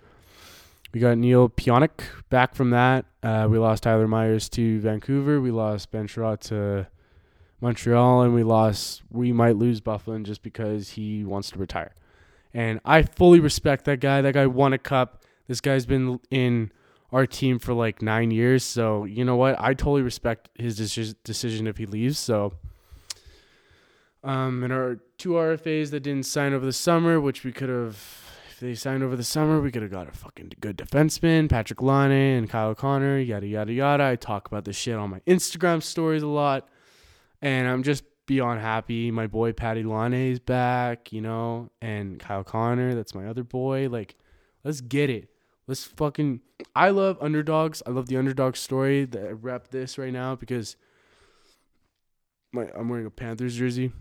We 0.94 1.02
got 1.02 1.18
Neal 1.18 1.50
Pionk 1.50 1.90
back 2.30 2.56
from 2.56 2.70
that. 2.70 3.06
Uh, 3.22 3.48
we 3.50 3.58
lost 3.58 3.84
Tyler 3.84 4.08
Myers 4.08 4.48
to 4.50 4.80
Vancouver. 4.80 5.42
We 5.42 5.52
lost 5.52 5.92
Ben 5.92 6.08
Chiarot 6.08 6.40
to 6.44 6.88
Montreal, 7.60 8.22
and 8.22 8.34
we 8.34 8.44
lost. 8.44 9.04
We 9.12 9.34
might 9.34 9.58
lose 9.58 9.82
Byfuglien 9.82 10.24
just 10.24 10.42
because 10.42 10.92
he 10.92 11.25
wants 11.25 11.52
to 11.52 11.60
retire. 11.60 11.94
And 12.54 12.80
I 12.86 13.02
fully 13.02 13.42
respect 13.42 13.84
that 13.86 14.00
guy. 14.00 14.22
That 14.22 14.36
guy 14.36 14.48
won 14.48 14.72
a 14.72 14.78
cup. 14.78 15.24
This 15.48 15.62
guy's 15.62 15.86
been 15.86 16.20
in 16.32 16.72
our 17.12 17.25
team 17.25 17.60
for 17.60 17.74
like 17.74 18.02
nine 18.02 18.32
years. 18.32 18.64
So 18.64 19.06
you 19.06 19.24
know 19.24 19.36
what? 19.36 19.56
I 19.60 19.74
totally 19.74 20.02
respect 20.02 20.50
his 20.56 21.16
decision 21.24 21.68
if 21.68 21.78
he 21.78 21.86
leaves. 21.86 22.20
So, 22.20 22.54
um, 24.24 24.64
and 24.64 24.74
our 24.74 25.00
two 25.18 25.32
RFAs 25.32 25.92
that 25.92 26.02
didn't 26.02 26.25
sign 26.25 26.54
over 26.54 26.66
the 26.66 26.74
summer, 26.74 27.22
which 27.22 27.44
we 27.44 27.52
could 27.52 27.70
have, 27.70 27.98
if 28.50 28.60
they 28.60 28.74
signed 28.74 29.04
over 29.04 29.16
the 29.16 29.24
summer, 29.24 29.62
we 29.62 29.72
could 29.72 29.82
have 29.82 29.92
got 29.92 30.10
a 30.10 30.12
fucking 30.12 30.54
good 30.60 30.78
defenseman, 30.78 31.48
Patrik 31.48 31.82
Laine 31.82 32.38
and 32.38 32.50
Kyle 32.50 32.75
Connor, 32.75 33.20
yada 33.20 33.48
yada 33.48 33.72
yada. 33.72 34.04
I 34.04 34.16
talk 34.16 34.48
about 34.48 34.66
this 34.66 34.75
shit 34.75 34.96
on 34.96 35.10
my 35.10 35.20
Instagram 35.22 35.84
stories 35.84 36.24
a 36.24 36.28
lot, 36.28 36.68
and 37.42 37.68
I'm 37.68 37.84
just 37.84 38.04
beyond 38.25 38.60
happy. 38.60 39.12
My 39.12 39.28
boy 39.28 39.54
Patty 39.54 39.84
Laine 39.84 40.32
is 40.32 40.40
back, 40.40 41.14
you 41.14 41.22
know, 41.22 41.70
and 41.82 42.20
Kyle 42.20 42.44
Connor, 42.44 42.96
that's 42.96 43.14
my 43.14 43.28
other 43.28 43.44
boy. 43.44 43.88
Like, 43.90 44.16
let's 44.64 44.82
get 44.82 45.10
it. 45.10 45.30
Let's 45.67 45.84
fucking. 45.84 46.41
I 46.75 46.89
love 46.89 47.17
underdogs. 47.22 47.81
I 47.86 47.89
love 47.91 48.07
the 48.07 48.17
underdog 48.17 48.55
story. 48.55 49.05
That 49.05 49.27
I 49.27 49.31
rep 49.31 49.69
this 49.69 49.98
right 49.98 50.13
now 50.13 50.36
because 50.36 50.75
my 52.51 52.67
I'm 52.75 52.89
wearing 52.89 53.05
a 53.05 53.12
Panthers 53.12 53.55
jersey, 53.55 53.91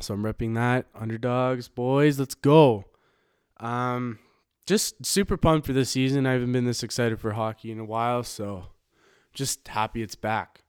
so 0.00 0.14
I'm 0.14 0.22
repping 0.22 0.54
that. 0.54 0.86
Underdogs, 0.94 1.68
boys, 1.68 2.18
let's 2.18 2.34
go. 2.34 2.86
Um, 3.58 4.18
just 4.66 5.04
super 5.04 5.36
pumped 5.36 5.66
for 5.66 5.72
this 5.72 5.90
season. 5.90 6.26
I 6.26 6.32
haven't 6.32 6.52
been 6.52 6.64
this 6.64 6.82
excited 6.82 7.20
for 7.20 7.32
hockey 7.32 7.70
in 7.70 7.78
a 7.78 7.84
while, 7.84 8.22
so 8.22 8.66
just 9.32 9.66
happy 9.68 10.02
it's 10.02 10.14
back. 10.16 10.62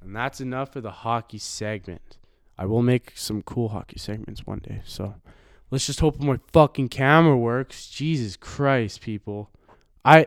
And 0.00 0.14
that's 0.14 0.40
enough 0.40 0.72
for 0.72 0.80
the 0.80 0.90
hockey 0.90 1.38
segment. 1.38 2.18
I 2.56 2.66
will 2.66 2.82
make 2.82 3.12
some 3.14 3.42
cool 3.42 3.68
hockey 3.68 3.98
segments 3.98 4.46
one 4.46 4.60
day. 4.60 4.82
So 4.84 5.14
let's 5.70 5.86
just 5.86 6.00
hope 6.00 6.20
my 6.20 6.38
fucking 6.52 6.88
camera 6.88 7.36
works. 7.36 7.88
Jesus 7.88 8.36
Christ, 8.36 9.00
people. 9.00 9.50
I 10.04 10.26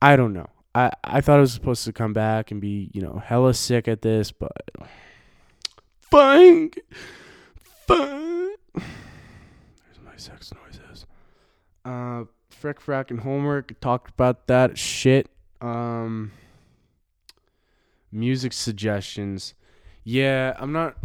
I 0.00 0.16
don't 0.16 0.32
know. 0.32 0.48
I, 0.74 0.90
I 1.04 1.20
thought 1.20 1.38
I 1.38 1.40
was 1.40 1.52
supposed 1.52 1.84
to 1.84 1.92
come 1.92 2.12
back 2.12 2.50
and 2.50 2.60
be, 2.60 2.90
you 2.92 3.00
know, 3.00 3.22
hella 3.24 3.54
sick 3.54 3.86
at 3.86 4.02
this, 4.02 4.32
but 4.32 4.52
fine. 6.00 6.72
Fine. 7.86 8.54
There's 8.74 10.00
my 10.04 10.16
sex 10.16 10.52
noises. 10.52 11.06
Uh 11.84 12.24
Frick 12.50 12.80
Frack 12.80 13.10
and 13.10 13.20
homework 13.20 13.78
talked 13.80 14.10
about 14.10 14.46
that 14.46 14.78
shit. 14.78 15.28
Um 15.60 16.32
music 18.10 18.52
suggestions. 18.52 19.54
Yeah, 20.02 20.54
I'm 20.58 20.72
not 20.72 20.96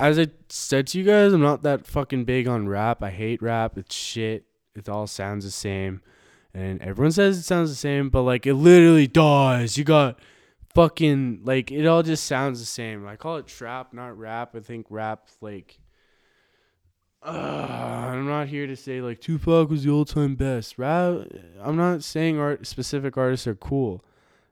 as 0.00 0.18
I 0.18 0.28
said 0.48 0.86
to 0.88 0.98
you 0.98 1.04
guys, 1.04 1.32
I'm 1.32 1.40
not 1.40 1.62
that 1.62 1.86
fucking 1.86 2.24
big 2.24 2.46
on 2.46 2.68
rap. 2.68 3.02
I 3.02 3.10
hate 3.10 3.42
rap. 3.42 3.76
It's 3.76 3.94
shit. 3.94 4.44
It 4.74 4.88
all 4.88 5.06
sounds 5.06 5.44
the 5.44 5.50
same. 5.50 6.02
And 6.54 6.80
everyone 6.80 7.12
says 7.12 7.38
it 7.38 7.42
sounds 7.42 7.70
the 7.70 7.76
same, 7.76 8.08
but 8.08 8.22
like 8.22 8.46
it 8.46 8.54
literally 8.54 9.06
does. 9.06 9.76
You 9.76 9.84
got 9.84 10.18
fucking 10.74 11.40
like 11.44 11.70
it 11.70 11.86
all 11.86 12.02
just 12.02 12.24
sounds 12.24 12.60
the 12.60 12.66
same. 12.66 13.06
I 13.06 13.16
call 13.16 13.36
it 13.36 13.46
trap, 13.46 13.92
not 13.92 14.18
rap. 14.18 14.54
I 14.54 14.60
think 14.60 14.86
rap 14.88 15.28
like 15.40 15.78
uh, 17.22 17.30
I'm 17.30 18.26
not 18.26 18.46
here 18.46 18.66
to 18.66 18.76
say 18.76 19.00
like 19.00 19.20
Tupac 19.20 19.68
was 19.68 19.84
the 19.84 19.90
all 19.90 20.04
time 20.04 20.36
best. 20.36 20.78
Rap 20.78 21.26
I'm 21.60 21.76
not 21.76 22.04
saying 22.04 22.38
art 22.38 22.66
specific 22.66 23.16
artists 23.16 23.46
are 23.46 23.56
cool. 23.56 24.04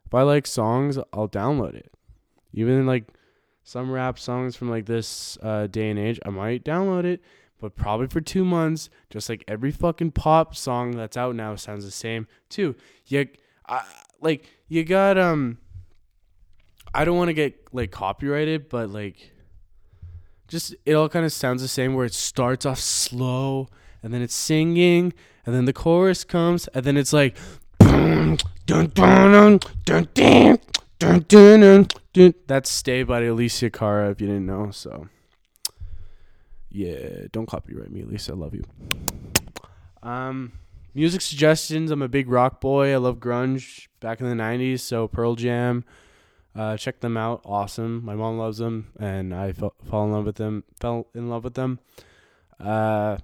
If 0.04 0.14
I 0.14 0.22
like 0.22 0.46
songs, 0.46 0.98
I'll 1.12 1.28
download 1.28 1.74
it. 1.74 1.92
Even 2.52 2.86
like 2.86 3.04
some 3.66 3.90
rap 3.90 4.16
songs 4.16 4.54
from 4.54 4.70
like 4.70 4.86
this 4.86 5.36
uh, 5.42 5.66
day 5.66 5.90
and 5.90 5.98
age, 5.98 6.20
I 6.24 6.30
might 6.30 6.64
download 6.64 7.04
it, 7.04 7.20
but 7.60 7.74
probably 7.74 8.06
for 8.06 8.20
two 8.20 8.44
months, 8.44 8.88
just 9.10 9.28
like 9.28 9.42
every 9.48 9.72
fucking 9.72 10.12
pop 10.12 10.54
song 10.54 10.92
that's 10.92 11.16
out 11.16 11.34
now 11.34 11.56
sounds 11.56 11.84
the 11.84 11.90
same 11.90 12.28
too. 12.48 12.76
You, 13.06 13.26
I, 13.68 13.82
like 14.22 14.48
you 14.68 14.84
got 14.84 15.18
um. 15.18 15.58
I 16.94 17.04
don't 17.04 17.18
want 17.18 17.28
to 17.28 17.34
get 17.34 17.68
like 17.72 17.90
copyrighted, 17.90 18.70
but 18.70 18.88
like, 18.88 19.32
just 20.48 20.74
it 20.86 20.94
all 20.94 21.10
kind 21.10 21.26
of 21.26 21.32
sounds 21.32 21.60
the 21.60 21.68
same. 21.68 21.92
Where 21.92 22.06
it 22.06 22.14
starts 22.14 22.64
off 22.64 22.78
slow, 22.78 23.68
and 24.02 24.14
then 24.14 24.22
it's 24.22 24.34
singing, 24.34 25.12
and 25.44 25.54
then 25.54 25.64
the 25.64 25.74
chorus 25.74 26.24
comes, 26.24 26.68
and 26.68 26.86
then 26.86 26.96
it's 26.96 27.12
like, 27.12 27.36
dun 27.80 28.38
dun 28.64 28.86
dun 28.94 29.60
dun 29.84 30.08
dun 30.14 30.58
dun 30.98 31.24
dun 31.28 31.60
dun. 31.60 31.86
That's 32.46 32.70
"Stay" 32.70 33.02
by 33.02 33.22
Alessia 33.22 33.72
Cara. 33.72 34.10
If 34.10 34.20
you 34.20 34.26
didn't 34.26 34.46
know, 34.46 34.70
so 34.70 35.08
yeah, 36.70 37.26
don't 37.30 37.46
copyright 37.46 37.90
me, 37.90 38.04
Lisa. 38.04 38.32
I 38.32 38.36
love 38.36 38.54
you. 38.54 38.64
Um, 40.02 40.52
music 40.94 41.20
suggestions. 41.20 41.90
I'm 41.90 42.02
a 42.02 42.08
big 42.08 42.28
rock 42.28 42.60
boy. 42.60 42.92
I 42.92 42.96
love 42.96 43.18
grunge 43.18 43.88
back 44.00 44.20
in 44.20 44.28
the 44.28 44.34
'90s. 44.34 44.80
So 44.80 45.08
Pearl 45.08 45.34
Jam. 45.34 45.84
Uh, 46.54 46.74
check 46.78 47.00
them 47.00 47.18
out. 47.18 47.42
Awesome. 47.44 48.02
My 48.02 48.14
mom 48.14 48.38
loves 48.38 48.56
them, 48.56 48.92
and 48.98 49.34
I 49.34 49.52
fell, 49.52 49.74
fall 49.84 50.06
in 50.06 50.12
love 50.12 50.24
with 50.24 50.36
them. 50.36 50.64
Fell 50.80 51.06
in 51.14 51.28
love 51.28 51.44
with 51.44 51.52
them. 51.52 51.80
Uh, 52.58 53.18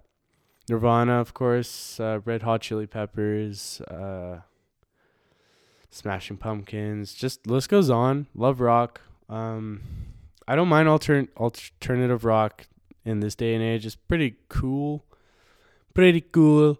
Nirvana, 0.68 1.14
of 1.14 1.32
course. 1.32 1.99
Uh, 1.99 2.20
Red 2.26 2.42
Hot 2.42 2.61
Chili 2.61 2.87
Peppers. 2.87 3.80
Uh, 3.82 4.40
Smashing 5.92 6.38
Pumpkins. 6.38 7.12
Just 7.12 7.46
list 7.46 7.68
goes 7.68 7.90
on. 7.90 8.26
Love 8.34 8.61
rock. 8.61 9.02
Um, 9.28 9.82
I 10.49 10.56
don't 10.56 10.68
mind 10.68 10.88
alter- 10.88 11.28
alternative 11.37 12.25
rock 12.25 12.66
in 13.04 13.20
this 13.20 13.34
day 13.34 13.54
and 13.54 13.62
age. 13.62 13.84
It's 13.84 13.94
pretty 13.94 14.37
cool. 14.49 15.04
Pretty 15.92 16.22
cool. 16.22 16.78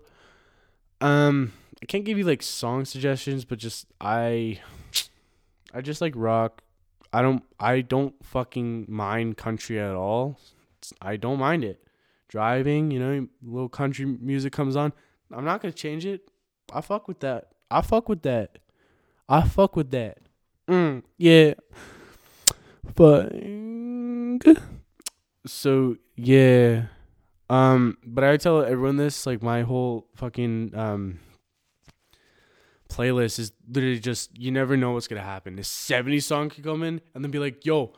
Um, 1.03 1.53
I 1.83 1.87
can't 1.87 2.05
give 2.05 2.17
you 2.17 2.25
like 2.25 2.43
song 2.43 2.87
suggestions, 2.87 3.45
but 3.45 3.59
just 3.59 3.87
I, 4.01 4.61
I 5.75 5.83
just 5.83 6.01
like 6.01 6.15
rock. 6.17 6.63
I 7.13 7.21
don't. 7.21 7.43
I 7.61 7.83
don't 7.83 8.15
fucking 8.25 8.87
mind 8.89 9.37
country 9.37 9.79
at 9.79 9.95
all. 9.95 10.39
I 11.03 11.17
don't 11.17 11.39
mind 11.39 11.65
it. 11.65 11.87
Driving, 12.29 12.91
you 12.91 12.99
know, 12.99 13.29
little 13.43 13.69
country 13.69 14.07
music 14.07 14.55
comes 14.55 14.75
on. 14.75 14.95
I'm 15.31 15.45
not 15.45 15.61
gonna 15.61 15.73
change 15.73 16.07
it. 16.07 16.31
I 16.73 16.81
fuck 16.81 17.09
with 17.09 17.21
that. 17.21 17.49
I 17.71 17.83
fuck 17.83 18.09
with 18.09 18.23
that. 18.23 18.59
I 19.33 19.41
fuck 19.49 19.77
with 19.77 19.91
that. 19.93 20.19
Mm, 20.69 21.05
yeah. 21.17 21.55
Fuck. 22.95 23.33
So 25.47 25.97
yeah. 26.17 26.83
Um, 27.49 27.97
but 28.05 28.25
I 28.25 28.37
tell 28.37 28.63
everyone 28.63 28.99
this, 28.99 29.25
like 29.25 29.43
my 29.43 29.63
whole 29.63 30.07
fucking 30.17 30.73
um 30.77 31.19
playlist 32.91 33.39
is 33.39 33.53
literally 33.67 34.01
just 34.01 34.39
you 34.39 34.51
never 34.51 34.77
know 34.77 34.93
what's 34.93 35.09
gonna 35.09 35.23
happen. 35.23 35.57
This 35.57 35.69
70 35.69 36.21
song 36.21 36.51
could 36.51 36.63
come 36.63 36.83
in 36.83 37.01
and 37.15 37.25
then 37.25 37.31
be 37.31 37.39
like, 37.39 37.65
yo, 37.65 37.95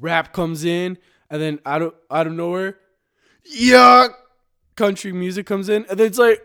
rap 0.00 0.32
comes 0.32 0.64
in, 0.64 0.96
and 1.28 1.42
then 1.42 1.60
out 1.66 1.82
of 1.82 1.94
out 2.10 2.26
of 2.26 2.32
nowhere, 2.32 2.78
yeah, 3.44 4.08
country 4.74 5.12
music 5.12 5.44
comes 5.44 5.68
in, 5.68 5.84
and 5.90 5.98
then 6.00 6.06
it's 6.06 6.18
like, 6.18 6.42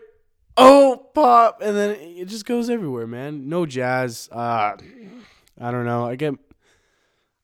oh 0.56 1.08
pop 1.14 1.60
and 1.62 1.76
then 1.76 1.90
it 1.90 2.26
just 2.26 2.44
goes 2.44 2.70
everywhere 2.70 3.06
man 3.06 3.48
no 3.48 3.66
jazz 3.66 4.28
uh 4.32 4.76
i 5.60 5.70
don't 5.70 5.84
know 5.84 6.06
i 6.06 6.14
get 6.14 6.34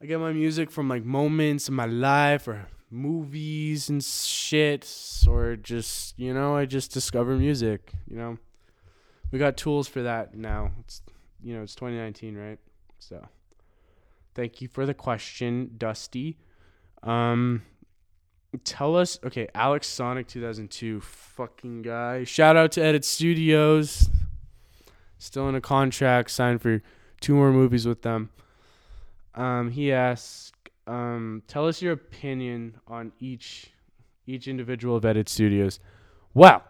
i 0.03 0.07
get 0.07 0.21
my 0.21 0.33
music 0.33 0.71
from 0.71 0.89
like 0.89 1.05
moments 1.05 1.69
in 1.69 1.75
my 1.75 1.87
life 1.87 2.47
or 2.47 2.67
movies 2.91 3.89
and 3.89 4.03
shit, 4.03 4.85
or 5.29 5.57
just 5.57 6.19
you 6.19 6.35
know, 6.35 6.57
I 6.57 6.67
just 6.67 6.93
discover 6.93 7.37
music. 7.37 7.93
You 8.09 8.17
know, 8.17 8.39
we 9.31 9.39
got 9.39 9.57
tools 9.57 9.89
for 9.89 10.03
that 10.03 10.35
now. 10.35 10.73
It's 10.81 11.03
you 11.43 11.55
know, 11.55 11.63
it's 11.63 11.75
2019, 11.75 12.37
right? 12.37 12.59
So, 12.99 13.27
thank 14.35 14.61
you 14.61 14.69
for 14.69 14.85
the 14.85 14.95
question, 14.95 15.75
Dusty. 15.79 16.37
Um, 17.03 17.63
tell 18.65 18.97
us, 18.97 19.19
okay, 19.25 19.49
Alex 19.55 19.87
Sonic 19.87 20.27
2002, 20.27 21.01
fucking 21.01 21.83
guy. 21.83 22.25
Shout 22.25 22.57
out 22.57 22.73
to 22.73 22.83
Edit 22.83 23.05
Studios. 23.05 24.09
Still 25.19 25.49
in 25.49 25.55
a 25.55 25.61
contract, 25.61 26.31
signed 26.31 26.63
for 26.63 26.83
two 27.21 27.35
more 27.35 27.53
movies 27.53 27.87
with 27.87 28.03
them. 28.03 28.31
Um, 29.35 29.71
he 29.71 29.93
asks, 29.93 30.53
um, 30.87 31.43
tell 31.47 31.69
us 31.69 31.81
your 31.81 31.93
opinion 31.93 32.77
on 32.89 33.13
each 33.21 33.71
each 34.27 34.47
individual 34.49 34.97
of 34.97 35.05
Edit 35.05 35.29
Studios. 35.29 35.81
Well, 36.35 36.63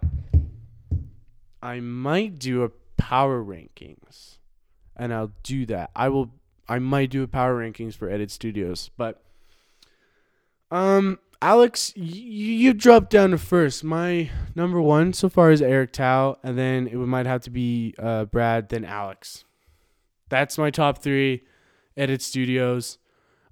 I 1.63 1.81
might 1.81 2.39
do 2.39 2.63
a 2.63 2.71
power 2.97 3.43
rankings, 3.43 4.39
and 4.97 5.13
I'll 5.13 5.33
do 5.43 5.67
that. 5.67 5.91
I 5.95 6.09
will. 6.09 6.31
I 6.69 6.79
might 6.79 7.11
do 7.11 7.23
a 7.23 7.29
power 7.29 7.59
rankings 7.59 7.95
for 7.95 8.09
Edit 8.09 8.31
Studios, 8.31 8.91
but 8.97 9.23
um, 10.71 11.19
Alex, 11.43 11.93
y- 11.97 12.03
you 12.05 12.75
dropped 12.75 13.11
down 13.11 13.31
to 13.31 13.39
first. 13.39 13.83
My 13.83 14.31
number 14.55 14.81
one 14.81 15.13
so 15.13 15.29
far 15.29 15.51
is 15.51 15.63
Eric 15.63 15.93
Tao, 15.93 16.39
and 16.43 16.59
then 16.59 16.87
it 16.87 16.97
might 16.97 17.27
have 17.27 17.43
to 17.43 17.51
be 17.51 17.95
uh, 17.99 18.27
Brad, 18.27 18.69
then 18.69 18.85
Alex. 18.85 19.45
That's 20.29 20.59
my 20.59 20.71
top 20.71 20.99
three. 20.99 21.43
Edit 21.97 22.23
Studios. 22.23 22.99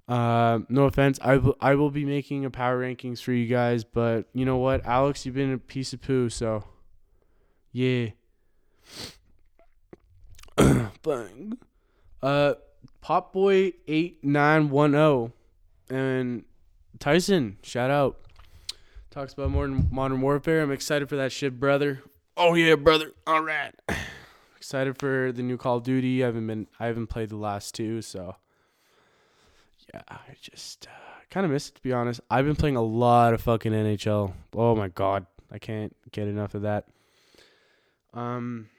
Uh, 0.07 0.59
no 0.69 0.85
offense, 0.85 1.19
I 1.21 1.37
will 1.37 1.55
I 1.61 1.75
will 1.75 1.91
be 1.91 2.03
making 2.03 2.43
a 2.43 2.49
power 2.49 2.81
rankings 2.81 3.21
for 3.21 3.31
you 3.31 3.45
guys, 3.45 3.83
but 3.83 4.25
you 4.33 4.43
know 4.43 4.57
what, 4.57 4.83
Alex, 4.83 5.23
you've 5.23 5.35
been 5.35 5.53
a 5.53 5.59
piece 5.59 5.93
of 5.93 6.01
poo, 6.01 6.29
so 6.29 6.63
yeah. 7.71 8.07
Bang. 11.03 11.59
Uh, 12.23 12.55
Pop 13.01 13.33
Boy 13.33 13.73
eight 13.87 14.23
nine 14.23 14.71
one 14.71 14.91
zero, 14.91 15.31
and 15.91 16.43
Tyson, 16.99 17.57
shout 17.63 17.89
out. 17.89 18.17
Talks 19.09 19.33
about 19.33 19.51
modern 19.51 19.87
modern 19.91 20.21
warfare. 20.21 20.61
I'm 20.61 20.71
excited 20.71 21.09
for 21.09 21.15
that 21.15 21.31
shit, 21.31 21.59
brother. 21.59 22.03
Oh 22.37 22.53
yeah, 22.53 22.75
brother. 22.75 23.11
All 23.25 23.41
right. 23.41 23.73
excited 24.57 24.97
for 24.97 25.31
the 25.31 25.41
new 25.41 25.57
Call 25.57 25.77
of 25.77 25.83
Duty. 25.83 26.23
I 26.23 26.27
haven't 26.27 26.45
been 26.47 26.67
I 26.79 26.87
haven't 26.87 27.07
played 27.07 27.29
the 27.29 27.37
last 27.37 27.73
two, 27.73 28.01
so 28.01 28.35
yeah, 29.93 30.01
I 30.09 30.19
just 30.41 30.87
uh, 30.87 31.23
kind 31.31 31.45
of 31.45 31.51
missed 31.51 31.69
it 31.69 31.75
to 31.75 31.81
be 31.81 31.93
honest. 31.93 32.21
I've 32.29 32.45
been 32.45 32.55
playing 32.55 32.75
a 32.75 32.83
lot 32.83 33.33
of 33.33 33.41
fucking 33.41 33.71
NHL. 33.71 34.33
Oh 34.53 34.75
my 34.75 34.89
god, 34.89 35.25
I 35.51 35.57
can't 35.57 35.95
get 36.11 36.27
enough 36.27 36.53
of 36.53 36.63
that. 36.63 36.85
Um. 38.13 38.69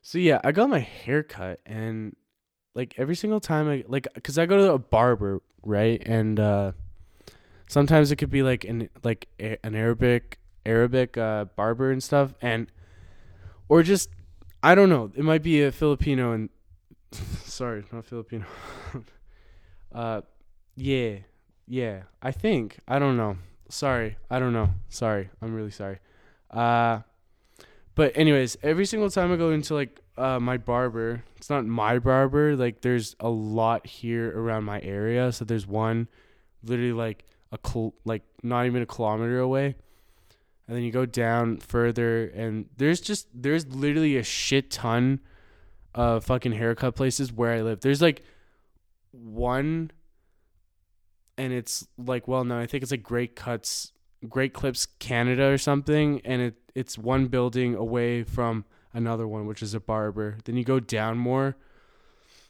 So 0.00 0.18
yeah, 0.18 0.40
I 0.42 0.52
got 0.52 0.70
my 0.70 0.80
hair 0.80 1.22
cut 1.22 1.60
and 1.66 2.16
like 2.74 2.94
every 2.98 3.14
single 3.14 3.40
time 3.40 3.68
I 3.68 3.84
like 3.86 4.06
cuz 4.22 4.38
I 4.38 4.46
go 4.46 4.56
to 4.56 4.72
a 4.72 4.78
barber, 4.78 5.42
right? 5.62 6.02
And 6.04 6.38
uh 6.40 6.72
sometimes 7.68 8.10
it 8.10 8.16
could 8.16 8.30
be 8.30 8.42
like 8.42 8.64
an 8.64 8.88
like 9.02 9.28
a, 9.40 9.56
an 9.64 9.74
Arabic 9.74 10.38
Arabic 10.64 11.16
uh 11.16 11.46
barber 11.56 11.90
and 11.90 12.02
stuff 12.02 12.34
and 12.40 12.70
or 13.68 13.82
just 13.82 14.10
I 14.62 14.74
don't 14.74 14.88
know, 14.88 15.10
it 15.14 15.24
might 15.24 15.42
be 15.42 15.62
a 15.62 15.72
Filipino 15.72 16.32
and 16.32 16.48
sorry, 17.44 17.84
not 17.92 18.04
Filipino. 18.04 18.46
uh 19.92 20.22
yeah. 20.76 21.16
Yeah, 21.66 22.02
I 22.20 22.32
think. 22.32 22.78
I 22.88 22.98
don't 22.98 23.16
know. 23.16 23.36
Sorry. 23.68 24.16
I 24.30 24.38
don't 24.38 24.52
know. 24.52 24.70
Sorry. 24.88 25.30
I'm 25.40 25.54
really 25.54 25.70
sorry. 25.70 25.98
Uh 26.50 27.00
but 27.94 28.16
anyways, 28.16 28.56
every 28.62 28.86
single 28.86 29.10
time 29.10 29.32
I 29.32 29.36
go 29.36 29.50
into 29.50 29.74
like 29.74 30.00
uh, 30.16 30.40
my 30.40 30.56
barber, 30.56 31.24
it's 31.36 31.50
not 31.50 31.66
my 31.66 31.98
barber. 31.98 32.56
Like 32.56 32.80
there's 32.80 33.16
a 33.20 33.28
lot 33.28 33.86
here 33.86 34.32
around 34.38 34.64
my 34.64 34.80
area. 34.80 35.32
So 35.32 35.44
there's 35.44 35.66
one, 35.66 36.08
literally 36.62 36.92
like 36.92 37.24
a 37.50 37.58
cl- 37.64 37.94
like 38.04 38.22
not 38.42 38.66
even 38.66 38.82
a 38.82 38.86
kilometer 38.86 39.38
away, 39.38 39.76
and 40.66 40.76
then 40.76 40.82
you 40.82 40.90
go 40.90 41.04
down 41.04 41.58
further, 41.58 42.26
and 42.28 42.66
there's 42.76 43.00
just 43.00 43.28
there's 43.34 43.66
literally 43.66 44.16
a 44.16 44.22
shit 44.22 44.70
ton 44.70 45.20
of 45.94 46.24
fucking 46.24 46.52
haircut 46.52 46.94
places 46.94 47.30
where 47.30 47.52
I 47.52 47.60
live. 47.60 47.80
There's 47.80 48.00
like 48.00 48.22
one, 49.10 49.90
and 51.36 51.52
it's 51.52 51.86
like 51.98 52.26
well 52.26 52.44
no, 52.44 52.58
I 52.58 52.66
think 52.66 52.82
it's 52.82 52.90
like 52.90 53.02
Great 53.02 53.36
Cuts, 53.36 53.92
Great 54.28 54.52
Clips 54.52 54.86
Canada 54.98 55.50
or 55.50 55.58
something, 55.58 56.20
and 56.24 56.42
it 56.42 56.54
it's 56.74 56.96
one 56.96 57.26
building 57.26 57.74
away 57.74 58.22
from 58.22 58.64
another 58.94 59.26
one, 59.26 59.46
which 59.46 59.62
is 59.62 59.74
a 59.74 59.80
barber. 59.80 60.38
Then 60.44 60.56
you 60.56 60.64
go 60.64 60.80
down 60.80 61.18
more, 61.18 61.56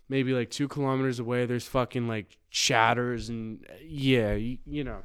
maybe 0.08 0.32
like 0.32 0.50
two 0.50 0.68
kilometers 0.68 1.18
away. 1.18 1.46
There's 1.46 1.66
fucking 1.66 2.08
like 2.08 2.38
chatters 2.50 3.28
and 3.28 3.66
yeah, 3.82 4.34
you, 4.34 4.58
you 4.66 4.84
know. 4.84 5.02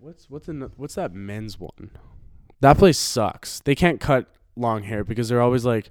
What's 0.00 0.30
what's 0.30 0.48
in 0.48 0.60
the, 0.60 0.70
what's 0.76 0.94
that 0.94 1.12
men's 1.12 1.58
one? 1.58 1.90
That 2.60 2.78
place 2.78 2.98
sucks. 2.98 3.60
They 3.60 3.74
can't 3.74 4.00
cut 4.00 4.26
long 4.56 4.84
hair 4.84 5.04
because 5.04 5.28
they're 5.28 5.40
always 5.40 5.64
like, 5.64 5.90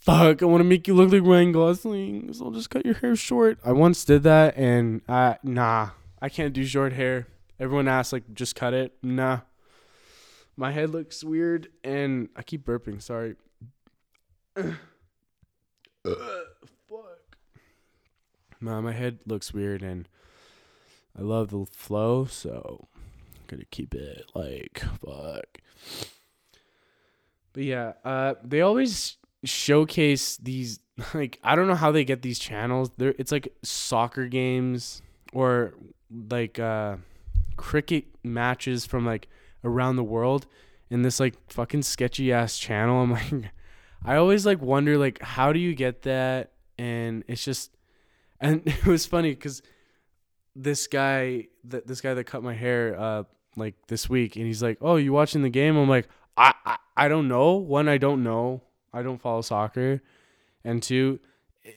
"Fuck, 0.00 0.42
I 0.42 0.46
want 0.46 0.60
to 0.60 0.64
make 0.64 0.88
you 0.88 0.94
look 0.94 1.12
like 1.12 1.22
Ryan 1.22 1.52
Gosling, 1.52 2.32
so 2.32 2.46
I'll 2.46 2.50
just 2.50 2.70
cut 2.70 2.84
your 2.84 2.94
hair 2.94 3.14
short." 3.14 3.58
I 3.64 3.72
once 3.72 4.04
did 4.04 4.24
that, 4.24 4.56
and 4.56 5.02
uh, 5.08 5.34
nah, 5.44 5.90
I 6.20 6.28
can't 6.28 6.52
do 6.52 6.64
short 6.64 6.92
hair. 6.92 7.28
Everyone 7.60 7.88
asks 7.88 8.12
like, 8.12 8.32
"Just 8.34 8.54
cut 8.54 8.74
it." 8.74 8.94
Nah, 9.02 9.40
my 10.56 10.72
head 10.72 10.90
looks 10.90 11.22
weird, 11.24 11.68
and 11.84 12.28
I 12.36 12.42
keep 12.42 12.64
burping. 12.64 13.00
Sorry. 13.02 13.36
fuck. 14.56 14.76
Nah, 18.60 18.80
my 18.80 18.92
head 18.92 19.20
looks 19.26 19.52
weird, 19.52 19.82
and 19.82 20.08
I 21.18 21.22
love 21.22 21.48
the 21.48 21.66
flow, 21.72 22.26
so 22.26 22.86
I'm 23.34 23.42
gonna 23.46 23.64
keep 23.70 23.94
it 23.94 24.30
like 24.34 24.82
fuck. 25.00 25.58
But 27.52 27.62
yeah, 27.64 27.94
uh, 28.04 28.34
they 28.44 28.60
always 28.60 29.16
showcase 29.44 30.36
these 30.36 30.80
like 31.14 31.38
I 31.42 31.56
don't 31.56 31.68
know 31.68 31.74
how 31.74 31.92
they 31.92 32.04
get 32.04 32.22
these 32.22 32.38
channels. 32.38 32.90
There, 32.96 33.14
it's 33.18 33.32
like 33.32 33.52
soccer 33.62 34.26
games 34.26 35.02
or 35.32 35.74
like 36.30 36.58
uh, 36.58 36.96
cricket 37.58 38.04
matches 38.24 38.86
from 38.86 39.04
like 39.04 39.28
around 39.62 39.96
the 39.96 40.04
world 40.04 40.46
in 40.88 41.02
this 41.02 41.20
like 41.20 41.34
fucking 41.50 41.82
sketchy 41.82 42.32
ass 42.32 42.58
channel. 42.58 42.96
I'm 43.02 43.12
like, 43.12 43.52
I 44.02 44.16
always 44.16 44.46
like 44.46 44.62
wonder 44.62 44.96
like 44.96 45.20
how 45.20 45.52
do 45.52 45.58
you 45.58 45.74
get 45.74 46.02
that? 46.02 46.52
And 46.78 47.24
it's 47.28 47.44
just, 47.44 47.76
and 48.40 48.62
it 48.66 48.86
was 48.86 49.04
funny 49.04 49.30
because 49.30 49.60
this 50.56 50.86
guy 50.86 51.48
that 51.64 51.86
this 51.86 52.00
guy 52.00 52.14
that 52.14 52.24
cut 52.24 52.42
my 52.42 52.54
hair 52.54 52.98
uh 52.98 53.24
like 53.56 53.74
this 53.88 54.08
week, 54.08 54.36
and 54.36 54.46
he's 54.46 54.62
like, 54.62 54.78
oh, 54.80 54.96
you 54.96 55.12
watching 55.12 55.42
the 55.42 55.50
game? 55.50 55.76
I'm 55.76 55.88
like, 55.88 56.08
I 56.36 56.54
I, 56.64 56.76
I 56.96 57.08
don't 57.08 57.28
know. 57.28 57.54
One, 57.54 57.88
I 57.88 57.98
don't 57.98 58.22
know. 58.22 58.62
I 58.92 59.02
don't 59.02 59.20
follow 59.20 59.42
soccer, 59.42 60.00
and 60.64 60.82
two, 60.82 61.20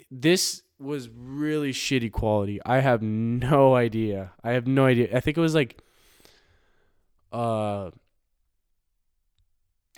this 0.10 0.64
was 0.82 1.10
really 1.10 1.72
shitty 1.72 2.12
quality. 2.12 2.60
I 2.66 2.80
have 2.80 3.02
no 3.02 3.76
idea. 3.76 4.32
I 4.44 4.52
have 4.52 4.68
no 4.68 4.86
idea. 4.86 5.16
I 5.16 5.20
think 5.20 5.38
it 5.38 5.42
was 5.42 5.56
like 5.56 5.82
uh 7.32 7.92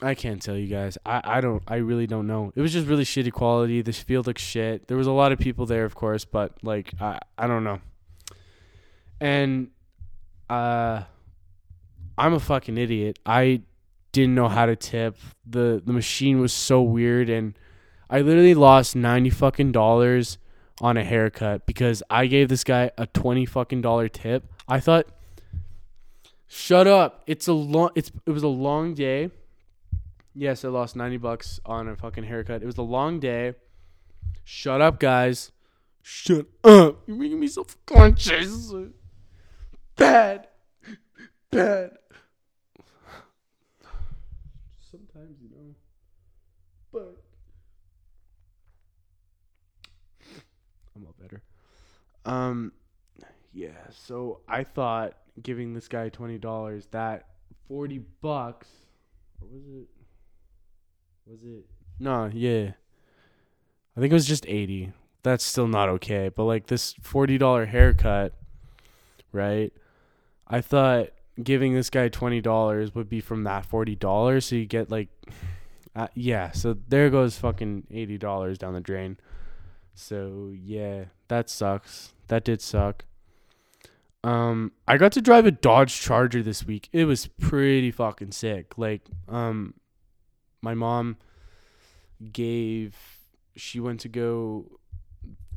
I 0.01 0.15
can't 0.15 0.41
tell 0.41 0.57
you 0.57 0.67
guys. 0.67 0.97
I, 1.05 1.21
I 1.23 1.41
don't 1.41 1.63
I 1.67 1.75
really 1.75 2.07
don't 2.07 2.27
know. 2.27 2.51
It 2.55 2.61
was 2.61 2.73
just 2.73 2.87
really 2.87 3.05
shitty 3.05 3.31
quality. 3.31 3.81
This 3.81 3.99
field 3.99 4.27
looked 4.27 4.39
shit. 4.39 4.87
There 4.87 4.97
was 4.97 5.07
a 5.07 5.11
lot 5.11 5.31
of 5.31 5.39
people 5.39 5.65
there 5.65 5.85
of 5.85 5.95
course, 5.95 6.25
but 6.25 6.57
like 6.61 6.93
I 6.99 7.19
I 7.37 7.47
don't 7.47 7.63
know. 7.63 7.79
And 9.21 9.69
uh 10.49 11.03
I'm 12.17 12.33
a 12.33 12.39
fucking 12.39 12.77
idiot. 12.77 13.19
I 13.25 13.61
didn't 14.11 14.35
know 14.35 14.49
how 14.49 14.65
to 14.65 14.75
tip. 14.75 15.17
The 15.45 15.81
the 15.83 15.93
machine 15.93 16.39
was 16.39 16.53
so 16.53 16.81
weird 16.81 17.29
and 17.29 17.57
I 18.09 18.21
literally 18.21 18.53
lost 18.53 18.95
90 18.95 19.31
fucking 19.31 19.71
dollars 19.71 20.37
on 20.83 20.97
a 20.97 21.03
haircut 21.03 21.65
because 21.65 22.03
I 22.09 22.27
gave 22.27 22.49
this 22.49 22.63
guy 22.63 22.91
a 22.97 23.07
20 23.07 23.45
fucking 23.47 23.81
dollar 23.81 24.09
tip. 24.09 24.43
I 24.67 24.79
thought 24.79 25.07
Shut 26.55 26.85
up. 26.85 27.23
It's 27.25 27.47
a 27.47 27.53
long 27.53 27.89
it's 27.95 28.11
it 28.27 28.29
was 28.29 28.43
a 28.43 28.47
long 28.47 28.93
day. 28.93 29.31
Yes, 30.35 30.63
I 30.63 30.67
lost 30.67 30.95
90 30.95 31.17
bucks 31.17 31.59
on 31.65 31.87
a 31.87 31.95
fucking 31.95 32.25
haircut. 32.25 32.61
It 32.61 32.67
was 32.67 32.77
a 32.77 32.83
long 32.83 33.19
day. 33.19 33.55
Shut 34.43 34.79
up, 34.79 34.99
guys. 34.99 35.51
Shut 36.03 36.45
up. 36.63 37.01
You're 37.07 37.17
making 37.17 37.39
me 37.39 37.47
so 37.47 37.65
conscious. 37.87 38.71
Bad. 39.95 40.47
Bad. 41.49 41.97
Sometimes, 44.91 45.37
you 45.41 45.49
know. 45.49 45.75
But 46.91 47.17
I'm 50.95 51.05
all 51.05 51.15
better. 51.19 51.41
Um 52.25 52.71
yeah. 53.53 53.69
So 53.91 54.41
I 54.47 54.63
thought 54.63 55.13
giving 55.41 55.73
this 55.73 55.87
guy 55.87 56.09
twenty 56.09 56.37
dollars, 56.37 56.87
that 56.91 57.27
forty 57.67 57.99
bucks, 58.21 58.67
or 59.41 59.47
was 59.47 59.63
it? 59.65 59.87
Was 61.25 61.39
it? 61.43 61.65
No, 61.99 62.29
yeah. 62.33 62.71
I 63.95 63.99
think 63.99 64.11
it 64.11 64.15
was 64.15 64.25
just 64.25 64.45
eighty. 64.47 64.91
That's 65.21 65.43
still 65.43 65.67
not 65.67 65.87
okay. 65.89 66.29
But 66.29 66.43
like 66.45 66.67
this 66.67 66.93
forty 67.01 67.37
dollar 67.37 67.65
haircut, 67.65 68.33
right? 69.31 69.71
I 70.47 70.61
thought 70.61 71.09
giving 71.41 71.73
this 71.73 71.89
guy 71.89 72.09
twenty 72.09 72.41
dollars 72.41 72.93
would 72.95 73.09
be 73.09 73.21
from 73.21 73.43
that 73.43 73.65
forty 73.65 73.95
dollars, 73.95 74.45
so 74.45 74.55
you 74.55 74.65
get 74.65 74.89
like, 74.89 75.09
uh, 75.95 76.07
yeah. 76.15 76.51
So 76.51 76.75
there 76.89 77.09
goes 77.09 77.37
fucking 77.37 77.87
eighty 77.91 78.17
dollars 78.17 78.57
down 78.57 78.73
the 78.73 78.81
drain. 78.81 79.17
So 79.93 80.51
yeah, 80.53 81.05
that 81.27 81.49
sucks. 81.49 82.13
That 82.27 82.43
did 82.43 82.61
suck. 82.61 83.05
Um, 84.23 84.71
I 84.87 84.97
got 84.97 85.11
to 85.13 85.21
drive 85.21 85.45
a 85.45 85.51
Dodge 85.51 85.99
Charger 85.99 86.41
this 86.41 86.65
week. 86.65 86.87
It 86.93 87.05
was 87.05 87.27
pretty 87.27 87.91
fucking 87.91 88.31
sick. 88.31 88.77
Like, 88.77 89.01
um, 89.27 89.73
my 90.61 90.73
mom 90.73 91.17
gave. 92.31 92.95
She 93.55 93.79
went 93.79 93.99
to 93.99 94.09
go, 94.09 94.79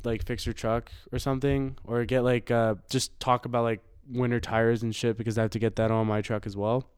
like, 0.04 0.24
fix 0.24 0.44
her 0.44 0.52
truck 0.52 0.90
or 1.12 1.18
something, 1.18 1.78
or 1.84 2.04
get 2.04 2.20
like, 2.22 2.50
uh, 2.50 2.74
just 2.90 3.18
talk 3.20 3.46
about 3.46 3.62
like 3.62 3.80
winter 4.10 4.40
tires 4.40 4.82
and 4.82 4.94
shit 4.94 5.16
because 5.16 5.38
I 5.38 5.42
have 5.42 5.50
to 5.52 5.58
get 5.58 5.76
that 5.76 5.90
on 5.90 6.06
my 6.06 6.20
truck 6.20 6.46
as 6.46 6.56
well. 6.56 6.88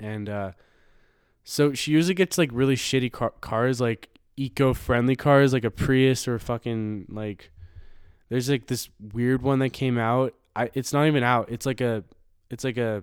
And 0.00 0.28
uh, 0.28 0.52
so 1.44 1.72
she 1.72 1.92
usually 1.92 2.14
gets 2.14 2.38
like 2.38 2.50
really 2.52 2.76
shitty 2.76 3.12
car- 3.12 3.34
cars, 3.40 3.80
like 3.80 4.08
eco-friendly 4.38 5.16
cars, 5.16 5.52
like 5.52 5.64
a 5.64 5.70
Prius 5.70 6.28
or 6.28 6.38
fucking 6.38 7.06
like. 7.08 7.50
There's 8.28 8.50
like 8.50 8.66
this 8.66 8.90
weird 9.12 9.42
one 9.42 9.58
that 9.60 9.70
came 9.70 9.98
out. 9.98 10.34
I 10.54 10.70
it's 10.74 10.92
not 10.92 11.06
even 11.06 11.22
out. 11.22 11.50
It's 11.50 11.66
like 11.66 11.80
a, 11.80 12.04
it's 12.50 12.64
like 12.64 12.76
a. 12.76 13.02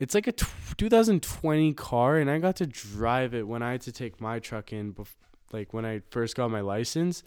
It's 0.00 0.14
like 0.14 0.26
a 0.26 0.32
t- 0.32 0.46
2020 0.76 1.72
car, 1.74 2.18
and 2.18 2.28
I 2.28 2.38
got 2.38 2.56
to 2.56 2.66
drive 2.66 3.32
it 3.32 3.46
when 3.46 3.62
I 3.62 3.72
had 3.72 3.80
to 3.82 3.92
take 3.92 4.20
my 4.20 4.40
truck 4.40 4.72
in, 4.72 4.92
bef- 4.92 5.14
like 5.52 5.72
when 5.72 5.86
I 5.86 6.02
first 6.10 6.34
got 6.34 6.50
my 6.50 6.60
license. 6.60 7.22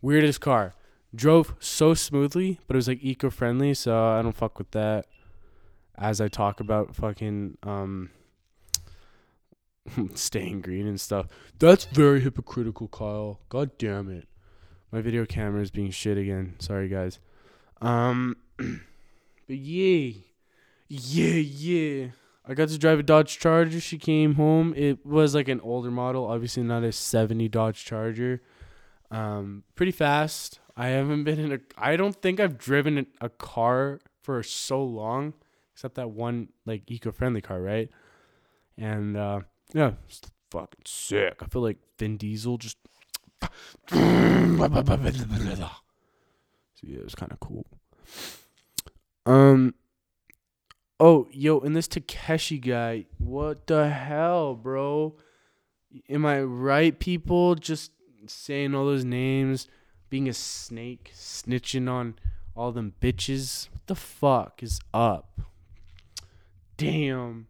Weirdest 0.00 0.40
car 0.40 0.74
drove 1.14 1.54
so 1.60 1.94
smoothly, 1.94 2.60
but 2.66 2.74
it 2.74 2.78
was 2.78 2.88
like 2.88 3.02
eco 3.02 3.30
friendly, 3.30 3.74
so 3.74 3.96
I 3.96 4.22
don't 4.22 4.36
fuck 4.36 4.58
with 4.58 4.70
that. 4.70 5.06
As 5.98 6.20
I 6.20 6.28
talk 6.28 6.60
about 6.60 6.96
fucking 6.96 7.58
um 7.64 8.10
staying 10.14 10.60
green 10.60 10.86
and 10.86 11.00
stuff. 11.00 11.26
That's 11.58 11.84
very 11.84 12.20
hypocritical, 12.20 12.88
Kyle. 12.88 13.40
God 13.48 13.76
damn 13.78 14.10
it. 14.10 14.28
My 14.90 15.00
video 15.00 15.24
camera 15.24 15.62
is 15.62 15.70
being 15.70 15.90
shit 15.90 16.18
again. 16.18 16.56
Sorry 16.58 16.88
guys. 16.88 17.18
Um 17.80 18.36
but 18.56 19.56
yeah. 19.56 20.12
Yeah, 20.88 21.34
yeah. 21.34 22.06
I 22.44 22.54
got 22.54 22.68
to 22.68 22.78
drive 22.78 22.98
a 22.98 23.02
Dodge 23.02 23.38
Charger. 23.38 23.80
She 23.80 23.98
came 23.98 24.34
home. 24.34 24.74
It 24.76 25.06
was 25.06 25.34
like 25.34 25.48
an 25.48 25.60
older 25.60 25.90
model, 25.90 26.26
obviously 26.26 26.64
not 26.64 26.82
a 26.82 26.92
70 26.92 27.48
Dodge 27.48 27.84
Charger. 27.84 28.42
Um, 29.10 29.62
pretty 29.74 29.92
fast. 29.92 30.58
I 30.76 30.88
haven't 30.88 31.24
been 31.24 31.38
in 31.38 31.52
a. 31.52 31.58
I 31.76 31.96
don't 31.96 32.16
think 32.20 32.40
I've 32.40 32.58
driven 32.58 33.06
a 33.20 33.28
car 33.28 34.00
for 34.22 34.42
so 34.42 34.82
long, 34.82 35.34
except 35.74 35.96
that 35.96 36.10
one 36.10 36.48
like 36.64 36.90
eco-friendly 36.90 37.42
car, 37.42 37.60
right? 37.60 37.90
And 38.78 39.16
uh, 39.16 39.40
yeah, 39.74 39.92
it's 40.08 40.20
fucking 40.50 40.82
sick. 40.86 41.36
I 41.40 41.46
feel 41.46 41.62
like 41.62 41.78
Vin 41.98 42.16
Diesel 42.16 42.58
just. 42.58 42.76
so 43.90 43.96
yeah, 46.86 46.98
it 46.98 47.04
was 47.04 47.14
kind 47.14 47.32
of 47.32 47.40
cool. 47.40 47.66
Um. 49.26 49.74
Oh, 51.00 51.26
yo, 51.32 51.58
and 51.60 51.74
this 51.74 51.88
Tekashi 51.88 52.60
guy, 52.60 53.06
what 53.18 53.66
the 53.66 53.88
hell, 53.88 54.54
bro? 54.54 55.16
Am 56.08 56.24
I 56.24 56.42
right, 56.42 56.96
people? 56.96 57.56
Just 57.56 57.90
saying 58.26 58.74
all 58.74 58.86
those 58.86 59.04
names 59.04 59.66
being 60.10 60.28
a 60.28 60.32
snake, 60.32 61.10
snitching 61.14 61.90
on 61.90 62.14
all 62.54 62.70
them 62.70 62.92
bitches. 63.00 63.68
What 63.72 63.86
the 63.86 63.94
fuck 63.94 64.62
is 64.62 64.80
up? 64.92 65.40
Damn. 66.76 67.48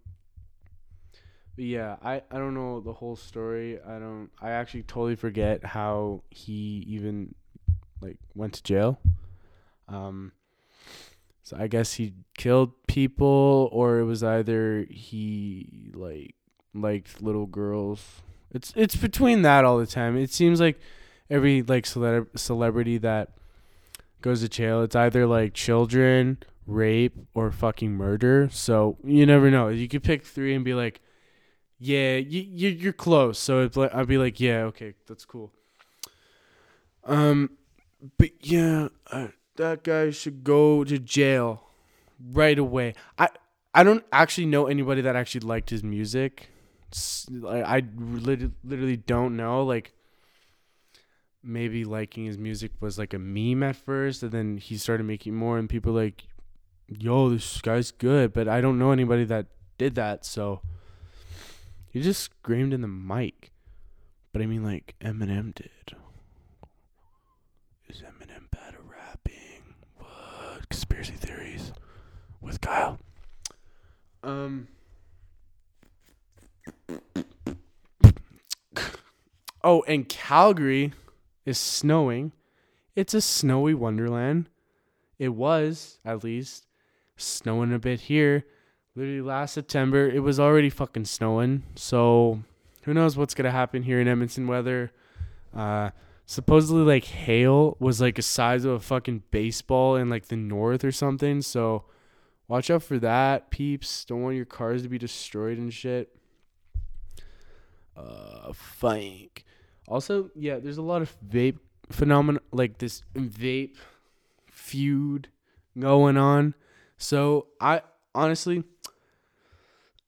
But 1.55 1.65
yeah, 1.65 1.97
I, 2.03 2.23
I 2.31 2.39
don't 2.39 2.55
know 2.55 2.81
the 2.81 2.93
whole 2.93 3.17
story. 3.17 3.79
I 3.81 3.99
don't 3.99 4.31
I 4.41 4.51
actually 4.51 4.85
totally 4.85 5.17
forget 5.17 5.65
how 5.65 6.23
he 6.31 6.85
even 6.89 7.35
like 8.01 8.17
went 8.35 8.55
to 8.55 8.63
jail. 8.63 8.99
Um 9.89 10.33
so 11.43 11.57
I 11.59 11.67
guess 11.67 11.95
he 11.95 12.15
killed 12.39 12.73
people 12.87 13.69
or 13.73 13.99
it 13.99 14.05
was 14.05 14.23
either 14.23 14.87
he 14.89 15.91
like 15.95 16.35
liked 16.75 17.21
little 17.21 17.47
girls. 17.47 18.23
It's 18.51 18.73
it's 18.77 18.97
between 18.97 19.43
that 19.43 19.65
all 19.65 19.79
the 19.79 19.87
time. 19.87 20.17
It 20.17 20.31
seems 20.31 20.61
like 20.61 20.81
every 21.29 21.63
like 21.63 21.87
cele- 21.87 22.27
celebrity 22.35 22.99
that 22.99 23.31
goes 24.23 24.41
to 24.41 24.49
jail, 24.49 24.83
it's 24.83 24.97
either 24.97 25.27
like 25.27 25.53
children, 25.53 26.39
rape, 26.67 27.15
or 27.35 27.51
fucking 27.51 27.93
murder. 27.93 28.49
So 28.53 28.97
you 29.05 29.27
never 29.27 29.51
know. 29.51 29.69
You 29.69 29.89
could 29.89 30.03
pick 30.03 30.25
three 30.25 30.55
and 30.55 30.65
be 30.65 30.75
like, 30.75 31.01
yeah, 31.85 32.17
you, 32.17 32.43
you 32.43 32.69
you're 32.69 32.93
close. 32.93 33.41
So 33.41 33.69
like, 33.75 33.93
I'd 33.93 34.07
be 34.07 34.17
like, 34.17 34.39
yeah, 34.39 34.63
okay, 34.71 34.95
that's 35.09 35.25
cool. 35.25 35.51
Um, 37.05 37.51
but 38.19 38.31
yeah, 38.41 38.89
uh, 39.11 39.29
that 39.57 39.83
guy 39.83 40.11
should 40.11 40.45
go 40.45 40.85
to 40.85 40.99
jail 41.01 41.65
right 42.33 42.57
away. 42.57 42.95
I 43.19 43.31
I 43.75 43.83
don't 43.83 44.05
actually 44.13 44.47
know 44.47 44.67
anybody 44.69 45.01
that 45.01 45.17
actually 45.17 45.41
liked 45.41 45.71
his 45.71 45.83
music. 45.83 46.51
I, 47.45 47.63
I 47.63 47.83
literally 47.99 48.99
don't 48.99 49.37
know. 49.37 49.65
Like, 49.65 49.93
maybe 51.43 51.85
liking 51.85 52.27
his 52.27 52.39
music 52.39 52.71
was 52.79 52.97
like 52.97 53.13
a 53.13 53.19
meme 53.19 53.65
at 53.65 53.75
first, 53.75 54.23
and 54.23 54.31
then 54.31 54.57
he 54.57 54.77
started 54.77 55.03
making 55.03 55.35
more, 55.35 55.59
and 55.59 55.69
people 55.69 55.93
like, 55.93 56.29
"Yo, 56.87 57.31
this 57.31 57.61
guy's 57.61 57.91
good," 57.91 58.33
but 58.33 58.47
I 58.47 58.61
don't 58.61 58.79
know 58.79 58.93
anybody 58.93 59.25
that 59.25 59.47
did 59.79 59.97
that, 59.97 60.25
so 60.25 60.61
he 61.93 62.01
just 62.01 62.23
screamed 62.23 62.73
in 62.73 62.81
the 62.81 62.89
mic. 62.89 63.53
But 64.33 64.43
I 64.43 64.47
mean, 64.47 64.65
like 64.65 64.95
Eminem 65.01 65.55
did. 65.55 65.71
Is 67.89 68.03
Eminem 68.03 68.51
bad 68.51 68.75
at 68.75 68.81
rapping? 68.89 69.75
What 69.99 70.69
conspiracy 70.71 71.13
theories 71.13 71.73
with 72.41 72.63
Kyle? 72.63 72.99
Um. 74.23 74.69
Oh, 79.63 79.83
and 79.87 80.09
Calgary 80.09 80.93
is 81.45 81.59
snowing. 81.59 82.33
It's 82.97 83.15
a 83.15 83.21
snowy 83.21 83.75
wonderland. 83.75 84.49
It 85.19 85.29
was, 85.31 85.99
at 86.05 86.25
least, 86.25 86.67
snowing 87.17 87.73
a 87.73 87.79
bit 87.79 88.01
here. 88.01 88.45
Literally 88.95 89.23
last 89.23 89.55
September, 89.55 90.09
it 90.09 90.21
was 90.21 90.39
already 90.39 90.69
fucking 90.69 91.07
snowing. 91.07 91.63
So 91.77 92.43
who 92.83 92.93
knows 92.93 93.17
what's 93.17 93.35
gonna 93.35 93.51
happen 93.51 93.83
here 93.83 94.01
in 94.01 94.09
Edmonton 94.09 94.47
weather. 94.47 94.93
Uh 95.55 95.91
supposedly 96.27 96.83
like 96.83 97.05
hail 97.05 97.77
was 97.79 98.01
like 98.01 98.19
a 98.19 98.23
size 98.23 98.65
of 98.65 98.73
a 98.73 98.81
fucking 98.81 99.23
baseball 99.31 99.97
in 99.97 100.09
like 100.09 100.27
the 100.27 100.37
north 100.37 100.85
or 100.85 100.93
something. 100.93 101.43
So 101.43 101.85
watch 102.49 102.71
out 102.71 102.83
for 102.83 102.99
that, 102.99 103.51
peeps. 103.51 104.05
Don't 104.05 104.23
want 104.23 104.37
your 104.37 104.45
cars 104.45 104.83
to 104.83 104.89
be 104.89 104.99
destroyed 104.99 105.59
and 105.59 105.73
shit. 105.73 106.15
Uh, 107.97 108.53
flank. 108.53 109.45
Also, 109.89 110.31
yeah, 110.35 110.59
there's 110.59 110.79
a 110.79 110.83
lot 110.83 111.03
of 111.03 111.15
vape 111.27 111.59
phenomena, 111.91 112.41
like 112.51 112.79
this 112.79 113.03
vape 113.15 113.77
feud 114.51 115.29
going 115.79 116.17
on. 116.17 116.55
So 116.97 117.49
I 117.61 117.83
honestly, 118.15 118.65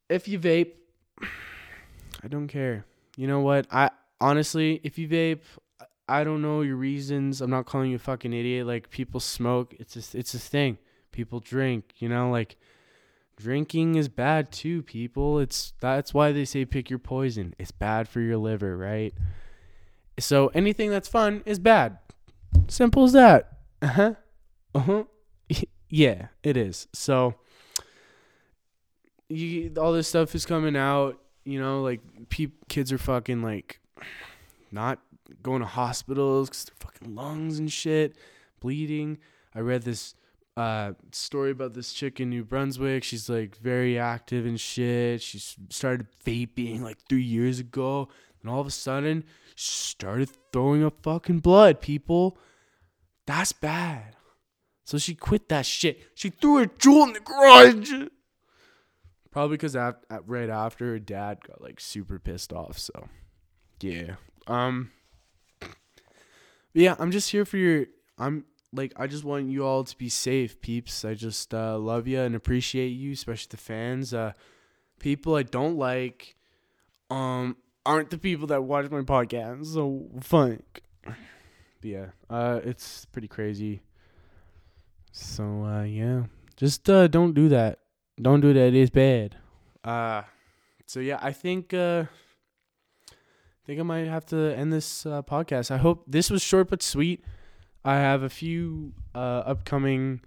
if 0.09 0.29
you 0.29 0.39
vape, 0.39 0.73
I 2.23 2.29
don't 2.29 2.49
care. 2.49 2.85
You 3.17 3.27
know 3.27 3.41
what? 3.41 3.67
I 3.71 3.91
honestly, 4.21 4.81
if 4.83 4.99
you 4.99 5.09
vape, 5.09 5.41
I 6.09 6.25
don't 6.25 6.43
know 6.43 6.63
your 6.63 6.77
reasons. 6.77 7.41
I'm 7.41 7.51
not 7.51 7.67
calling 7.67 7.91
you 7.91 7.97
a 7.97 8.01
fucking 8.01 8.33
idiot. 8.33 8.67
Like 8.67 8.91
people 8.91 9.21
smoke. 9.21 9.75
It's 9.79 9.95
just 9.95 10.15
it's 10.15 10.35
a 10.35 10.39
thing. 10.39 10.79
People 11.13 11.41
drink. 11.41 11.95
You 11.99 12.09
know, 12.09 12.31
like 12.31 12.57
drinking 13.37 13.95
is 13.95 14.09
bad 14.09 14.53
too. 14.53 14.83
People. 14.83 15.39
It's 15.39 15.73
that's 15.81 16.13
why 16.13 16.33
they 16.33 16.45
say 16.45 16.65
pick 16.65 16.91
your 16.91 16.99
poison. 16.99 17.55
It's 17.59 17.71
bad 17.71 18.09
for 18.09 18.21
your 18.21 18.37
liver, 18.37 18.77
right? 18.77 19.15
So 20.19 20.49
anything 20.49 20.91
that's 20.91 21.09
fun 21.09 21.43
is 21.45 21.59
bad. 21.59 21.99
Simple 22.69 23.05
as 23.05 23.13
that. 23.13 23.59
Uh 23.83 23.87
huh. 23.87 24.15
Uh 24.75 24.81
huh. 24.81 25.05
yeah, 25.89 26.29
it 26.43 26.57
is. 26.57 26.89
So 26.93 27.35
you 29.29 29.73
all 29.79 29.93
this 29.93 30.09
stuff 30.09 30.35
is 30.35 30.47
coming 30.47 30.77
out. 30.77 31.21
You 31.45 31.61
know, 31.61 31.83
like 31.83 32.01
pe- 32.29 32.49
kids 32.69 32.93
are 32.93 32.99
fucking 32.99 33.43
like 33.43 33.81
not 34.71 34.99
going 35.43 35.61
to 35.61 35.67
hospitals 35.67 36.49
because 36.49 36.65
their 36.65 36.75
fucking 36.79 37.15
lungs 37.15 37.59
and 37.59 37.71
shit 37.71 38.17
bleeding. 38.61 39.19
I 39.55 39.61
read 39.61 39.83
this 39.83 40.15
uh 40.57 40.93
story 41.13 41.51
about 41.51 41.75
this 41.75 41.93
chick 41.93 42.21
in 42.21 42.31
New 42.31 42.45
Brunswick. 42.45 43.05
She's 43.05 43.29
like 43.29 43.57
very 43.57 43.99
active 43.99 44.47
and 44.47 44.59
shit. 44.59 45.23
She 45.23 45.39
started 45.39 46.07
vaping 46.25 46.81
like 46.81 46.99
three 47.09 47.23
years 47.23 47.59
ago, 47.61 48.09
and 48.41 48.51
all 48.51 48.61
of 48.61 48.67
a 48.67 48.71
sudden, 48.71 49.25
she 49.55 49.71
started 49.71 50.31
throwing 50.53 50.85
up 50.85 51.03
fucking 51.03 51.41
blood. 51.41 51.81
People, 51.81 52.39
that's 53.27 53.53
bad. 53.53 54.17
So 54.85 54.99
she 54.99 55.15
quit 55.15 55.49
that 55.49 55.65
shit. 55.65 55.99
She 56.15 56.31
threw 56.31 56.63
a 56.63 56.67
Juul 56.67 57.09
in 57.09 57.13
the 57.15 57.21
garage. 57.21 58.09
Probably 59.35 59.57
because 59.57 59.75
af- 59.75 59.97
right 60.27 60.49
after 60.49 60.93
her 60.93 61.01
dad 61.01 61.39
got 61.45 61.61
like 61.61 61.81
super 61.81 62.21
pissed 62.21 62.53
off. 62.53 62.79
So, 62.79 63.09
yeah. 63.81 64.15
Um. 64.47 64.93
Yeah, 66.73 66.95
I'm 67.01 67.11
just 67.11 67.33
here 67.33 67.45
for 67.45 67.57
your. 67.57 67.87
I'm 68.17 68.45
like 68.73 68.93
I 68.97 69.09
just 69.09 69.25
want 69.25 69.51
you 69.51 69.67
all 69.67 69.83
to 69.83 69.99
be 69.99 70.09
safe, 70.09 70.61
peeps. 70.61 71.05
I 71.05 71.15
just 71.15 71.53
uh, 71.53 71.77
love 71.77 72.07
you 72.07 72.21
and 72.21 72.37
appreciate 72.37 72.91
you, 72.91 73.11
especially 73.11 73.49
the 73.51 73.57
fans. 73.57 74.15
Uh, 74.15 74.35
people 75.01 75.35
I 75.35 75.43
don't 75.43 75.79
like, 75.79 76.37
um, 77.11 77.57
aren't 77.85 78.11
the 78.11 78.19
people 78.19 78.47
that 78.47 78.63
watch 78.63 78.89
my 78.89 79.01
podcast. 79.01 79.67
So 79.67 80.11
fuck. 80.21 80.61
But 81.03 81.15
yeah, 81.83 82.07
uh, 82.31 82.61
it's 82.63 83.05
pretty 83.07 83.27
crazy. 83.27 83.83
So 85.11 85.65
uh, 85.65 85.83
yeah, 85.83 86.27
just 86.57 86.89
uh, 86.89 87.09
don't 87.09 87.35
do 87.35 87.49
that. 87.49 87.81
Don't 88.21 88.41
do 88.41 88.53
that. 88.53 88.75
It's 88.75 88.91
bad. 88.91 89.37
Uh, 89.83 90.23
so 90.87 91.01
yeah, 91.01 91.19
I 91.21 91.33
think 91.33 91.75
uh, 91.75 92.05
I 93.11 93.67
think 93.67 93.81
I 93.81 93.83
might 93.83 94.07
have 94.07 94.27
to 94.27 94.55
end 94.57 94.73
this 94.73 95.07
uh, 95.07 95.23
podcast. 95.23 95.71
I 95.71 95.79
hope 95.79 96.05
this 96.07 96.31
was 96.31 96.43
short 96.43 96.71
but 96.71 96.83
sweet. 96.83 97.25
I 97.85 97.97
have 97.97 98.23
a 98.23 98.31
few 98.31 98.93
uh, 99.15 99.43
upcoming 99.47 100.21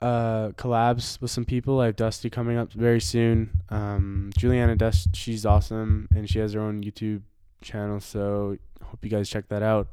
uh, 0.00 0.48
collabs 0.50 1.20
with 1.20 1.30
some 1.30 1.44
people. 1.44 1.80
I 1.80 1.86
have 1.86 1.96
Dusty 1.96 2.30
coming 2.30 2.56
up 2.56 2.72
very 2.72 3.00
soon. 3.00 3.60
Um, 3.68 4.30
Juliana 4.36 4.74
Dust, 4.74 5.14
she's 5.14 5.46
awesome, 5.46 6.08
and 6.14 6.28
she 6.28 6.40
has 6.40 6.54
her 6.54 6.60
own 6.60 6.82
YouTube 6.82 7.22
channel. 7.60 8.00
So 8.00 8.56
hope 8.82 9.04
you 9.04 9.10
guys 9.10 9.28
check 9.28 9.48
that 9.48 9.62
out. 9.62 9.88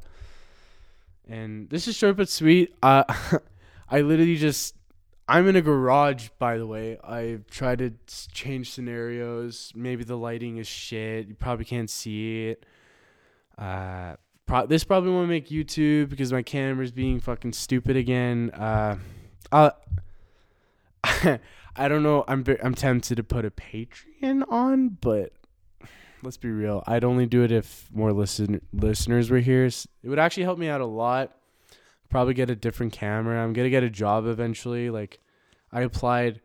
And 1.28 1.70
this 1.70 1.86
is 1.86 1.96
short 1.96 2.16
but 2.16 2.28
sweet. 2.28 2.74
Uh, 2.82 3.04
I 3.90 4.00
literally 4.00 4.36
just 4.36 4.74
I'm 5.30 5.46
in 5.46 5.54
a 5.54 5.62
garage, 5.62 6.30
by 6.40 6.58
the 6.58 6.66
way. 6.66 6.98
I've 7.04 7.46
tried 7.46 7.78
to 7.78 7.92
change 8.32 8.72
scenarios. 8.72 9.72
Maybe 9.76 10.02
the 10.02 10.16
lighting 10.16 10.56
is 10.56 10.66
shit. 10.66 11.28
You 11.28 11.36
probably 11.36 11.64
can't 11.64 11.88
see 11.88 12.48
it. 12.48 12.66
Uh, 13.56 14.16
pro- 14.46 14.66
this 14.66 14.82
probably 14.82 15.12
won't 15.12 15.28
make 15.28 15.48
YouTube 15.48 16.08
because 16.08 16.32
my 16.32 16.42
camera's 16.42 16.90
being 16.90 17.20
fucking 17.20 17.52
stupid 17.52 17.96
again. 17.96 18.50
Uh, 18.50 18.96
I 19.52 19.70
I 21.76 21.86
don't 21.86 22.02
know. 22.02 22.24
I'm 22.26 22.44
I'm 22.60 22.74
tempted 22.74 23.14
to 23.14 23.22
put 23.22 23.44
a 23.44 23.52
Patreon 23.52 24.42
on, 24.50 24.98
but 25.00 25.32
let's 26.24 26.38
be 26.38 26.50
real. 26.50 26.82
I'd 26.88 27.04
only 27.04 27.26
do 27.26 27.44
it 27.44 27.52
if 27.52 27.88
more 27.94 28.12
listen 28.12 28.62
listeners 28.72 29.30
were 29.30 29.38
here. 29.38 29.66
It 29.66 29.86
would 30.02 30.18
actually 30.18 30.42
help 30.42 30.58
me 30.58 30.68
out 30.68 30.80
a 30.80 30.86
lot. 30.86 31.36
Probably 32.10 32.34
get 32.34 32.50
a 32.50 32.56
different 32.56 32.92
camera. 32.92 33.42
I'm 33.42 33.52
gonna 33.52 33.70
get 33.70 33.82
a 33.82 33.90
job 33.90 34.26
eventually. 34.26 34.90
Like, 34.90 35.20
I 35.72 35.82
applied. 35.82 36.40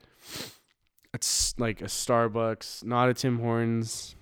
It's 1.13 1.57
like 1.57 1.81
a 1.81 1.85
Starbucks, 1.85 2.83
not 2.83 3.09
a 3.09 3.13
Tim 3.13 3.39
Hortons, 3.39 4.15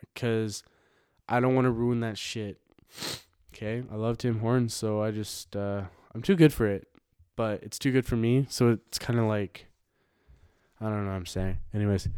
because 0.00 0.62
I 1.28 1.40
don't 1.40 1.54
want 1.54 1.66
to 1.66 1.70
ruin 1.70 2.00
that 2.00 2.18
shit. 2.18 2.58
Okay, 3.54 3.82
I 3.90 3.96
love 3.96 4.18
Tim 4.18 4.40
Hortons, 4.40 4.74
so 4.74 5.02
I 5.02 5.10
just 5.10 5.54
uh, 5.54 5.82
I'm 6.14 6.22
too 6.22 6.34
good 6.34 6.52
for 6.52 6.66
it, 6.66 6.88
but 7.36 7.62
it's 7.62 7.78
too 7.78 7.92
good 7.92 8.06
for 8.06 8.16
me. 8.16 8.46
So 8.48 8.70
it's 8.70 8.98
kind 8.98 9.18
of 9.18 9.26
like 9.26 9.66
I 10.80 10.86
don't 10.86 11.04
know 11.04 11.10
what 11.10 11.16
I'm 11.16 11.26
saying. 11.26 11.58
Anyways, 11.74 12.08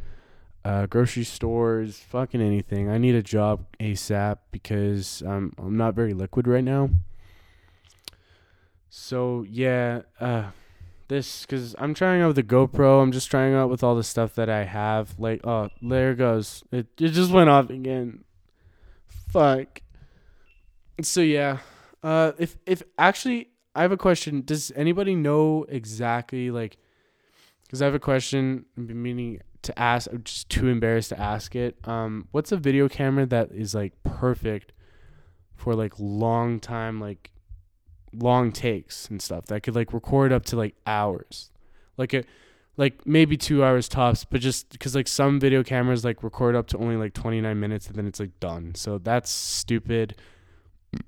uh, 0.64 0.86
grocery 0.86 1.24
stores, 1.24 1.98
fucking 1.98 2.40
anything. 2.40 2.88
I 2.88 2.98
need 2.98 3.14
a 3.14 3.22
job 3.22 3.66
ASAP 3.80 4.38
because 4.52 5.22
I'm 5.26 5.52
I'm 5.58 5.76
not 5.76 5.94
very 5.94 6.14
liquid 6.14 6.46
right 6.46 6.64
now. 6.64 6.90
So 8.94 9.46
yeah, 9.48 10.02
uh, 10.20 10.50
this 11.08 11.46
because 11.46 11.74
I'm 11.78 11.94
trying 11.94 12.20
out 12.20 12.26
with 12.26 12.36
the 12.36 12.42
GoPro. 12.42 13.02
I'm 13.02 13.10
just 13.10 13.30
trying 13.30 13.54
out 13.54 13.70
with 13.70 13.82
all 13.82 13.94
the 13.94 14.04
stuff 14.04 14.34
that 14.34 14.50
I 14.50 14.64
have. 14.64 15.18
Like, 15.18 15.40
oh, 15.46 15.70
there 15.80 16.14
goes. 16.14 16.62
It 16.70 16.88
it 17.00 17.08
just 17.08 17.30
went 17.30 17.48
off 17.48 17.70
again. 17.70 18.24
Fuck. 19.30 19.80
So 21.00 21.22
yeah, 21.22 21.60
uh, 22.02 22.32
if 22.36 22.58
if 22.66 22.82
actually 22.98 23.48
I 23.74 23.80
have 23.80 23.92
a 23.92 23.96
question. 23.96 24.42
Does 24.44 24.70
anybody 24.76 25.14
know 25.14 25.64
exactly 25.70 26.50
like? 26.50 26.76
Because 27.62 27.80
I 27.80 27.86
have 27.86 27.94
a 27.94 27.98
question. 27.98 28.66
I've 28.76 28.88
been 28.88 29.02
meaning 29.02 29.40
to 29.62 29.78
ask. 29.78 30.06
I'm 30.12 30.22
just 30.22 30.50
too 30.50 30.68
embarrassed 30.68 31.08
to 31.08 31.18
ask 31.18 31.56
it. 31.56 31.78
Um, 31.88 32.28
what's 32.32 32.52
a 32.52 32.58
video 32.58 32.90
camera 32.90 33.24
that 33.24 33.52
is 33.52 33.74
like 33.74 33.94
perfect 34.04 34.72
for 35.56 35.74
like 35.74 35.94
long 35.98 36.60
time 36.60 37.00
like 37.00 37.31
long 38.14 38.52
takes 38.52 39.08
and 39.08 39.20
stuff 39.20 39.46
that 39.46 39.62
could 39.62 39.74
like 39.74 39.92
record 39.92 40.32
up 40.32 40.44
to 40.46 40.56
like 40.56 40.74
hours, 40.86 41.50
like 41.96 42.12
a 42.12 42.24
like 42.76 43.06
maybe 43.06 43.36
two 43.36 43.62
hours 43.62 43.88
tops, 43.88 44.24
but 44.24 44.40
just 44.40 44.70
because 44.70 44.94
like 44.94 45.08
some 45.08 45.38
video 45.38 45.62
cameras 45.62 46.04
like 46.04 46.22
record 46.22 46.56
up 46.56 46.66
to 46.68 46.78
only 46.78 46.96
like 46.96 47.12
29 47.12 47.58
minutes 47.58 47.86
and 47.86 47.96
then 47.96 48.06
it's 48.06 48.20
like 48.20 48.38
done. 48.40 48.74
So 48.74 48.98
that's 48.98 49.30
stupid. 49.30 50.16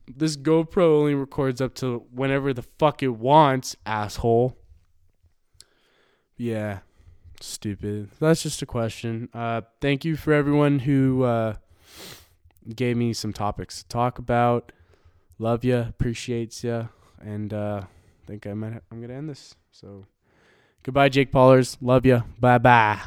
This 0.06 0.36
GoPro 0.36 0.98
only 0.98 1.14
records 1.14 1.60
up 1.60 1.74
to 1.76 2.04
whenever 2.12 2.52
the 2.52 2.62
fuck 2.62 3.02
it 3.02 3.08
wants, 3.08 3.76
asshole. 3.84 4.56
Yeah, 6.36 6.80
stupid. 7.40 8.10
That's 8.18 8.42
just 8.42 8.62
a 8.62 8.66
question. 8.66 9.28
Uh, 9.32 9.62
thank 9.80 10.04
you 10.04 10.16
for 10.16 10.32
everyone 10.32 10.80
who 10.80 11.22
uh, 11.22 11.56
gave 12.74 12.96
me 12.96 13.12
some 13.12 13.32
topics 13.32 13.82
to 13.82 13.88
talk 13.88 14.18
about. 14.18 14.72
Love 15.38 15.64
ya, 15.64 15.88
appreciates 15.88 16.62
ya, 16.62 16.86
and 17.20 17.52
uh, 17.52 17.82
think 18.26 18.46
I 18.46 18.54
might. 18.54 18.80
I'm 18.90 19.00
gonna 19.00 19.14
end 19.14 19.28
this. 19.28 19.54
So, 19.72 20.06
goodbye, 20.82 21.08
Jake 21.08 21.32
Paulers. 21.32 21.76
Love 21.80 22.06
ya. 22.06 22.22
Bye 22.40 22.58
bye. 22.58 23.00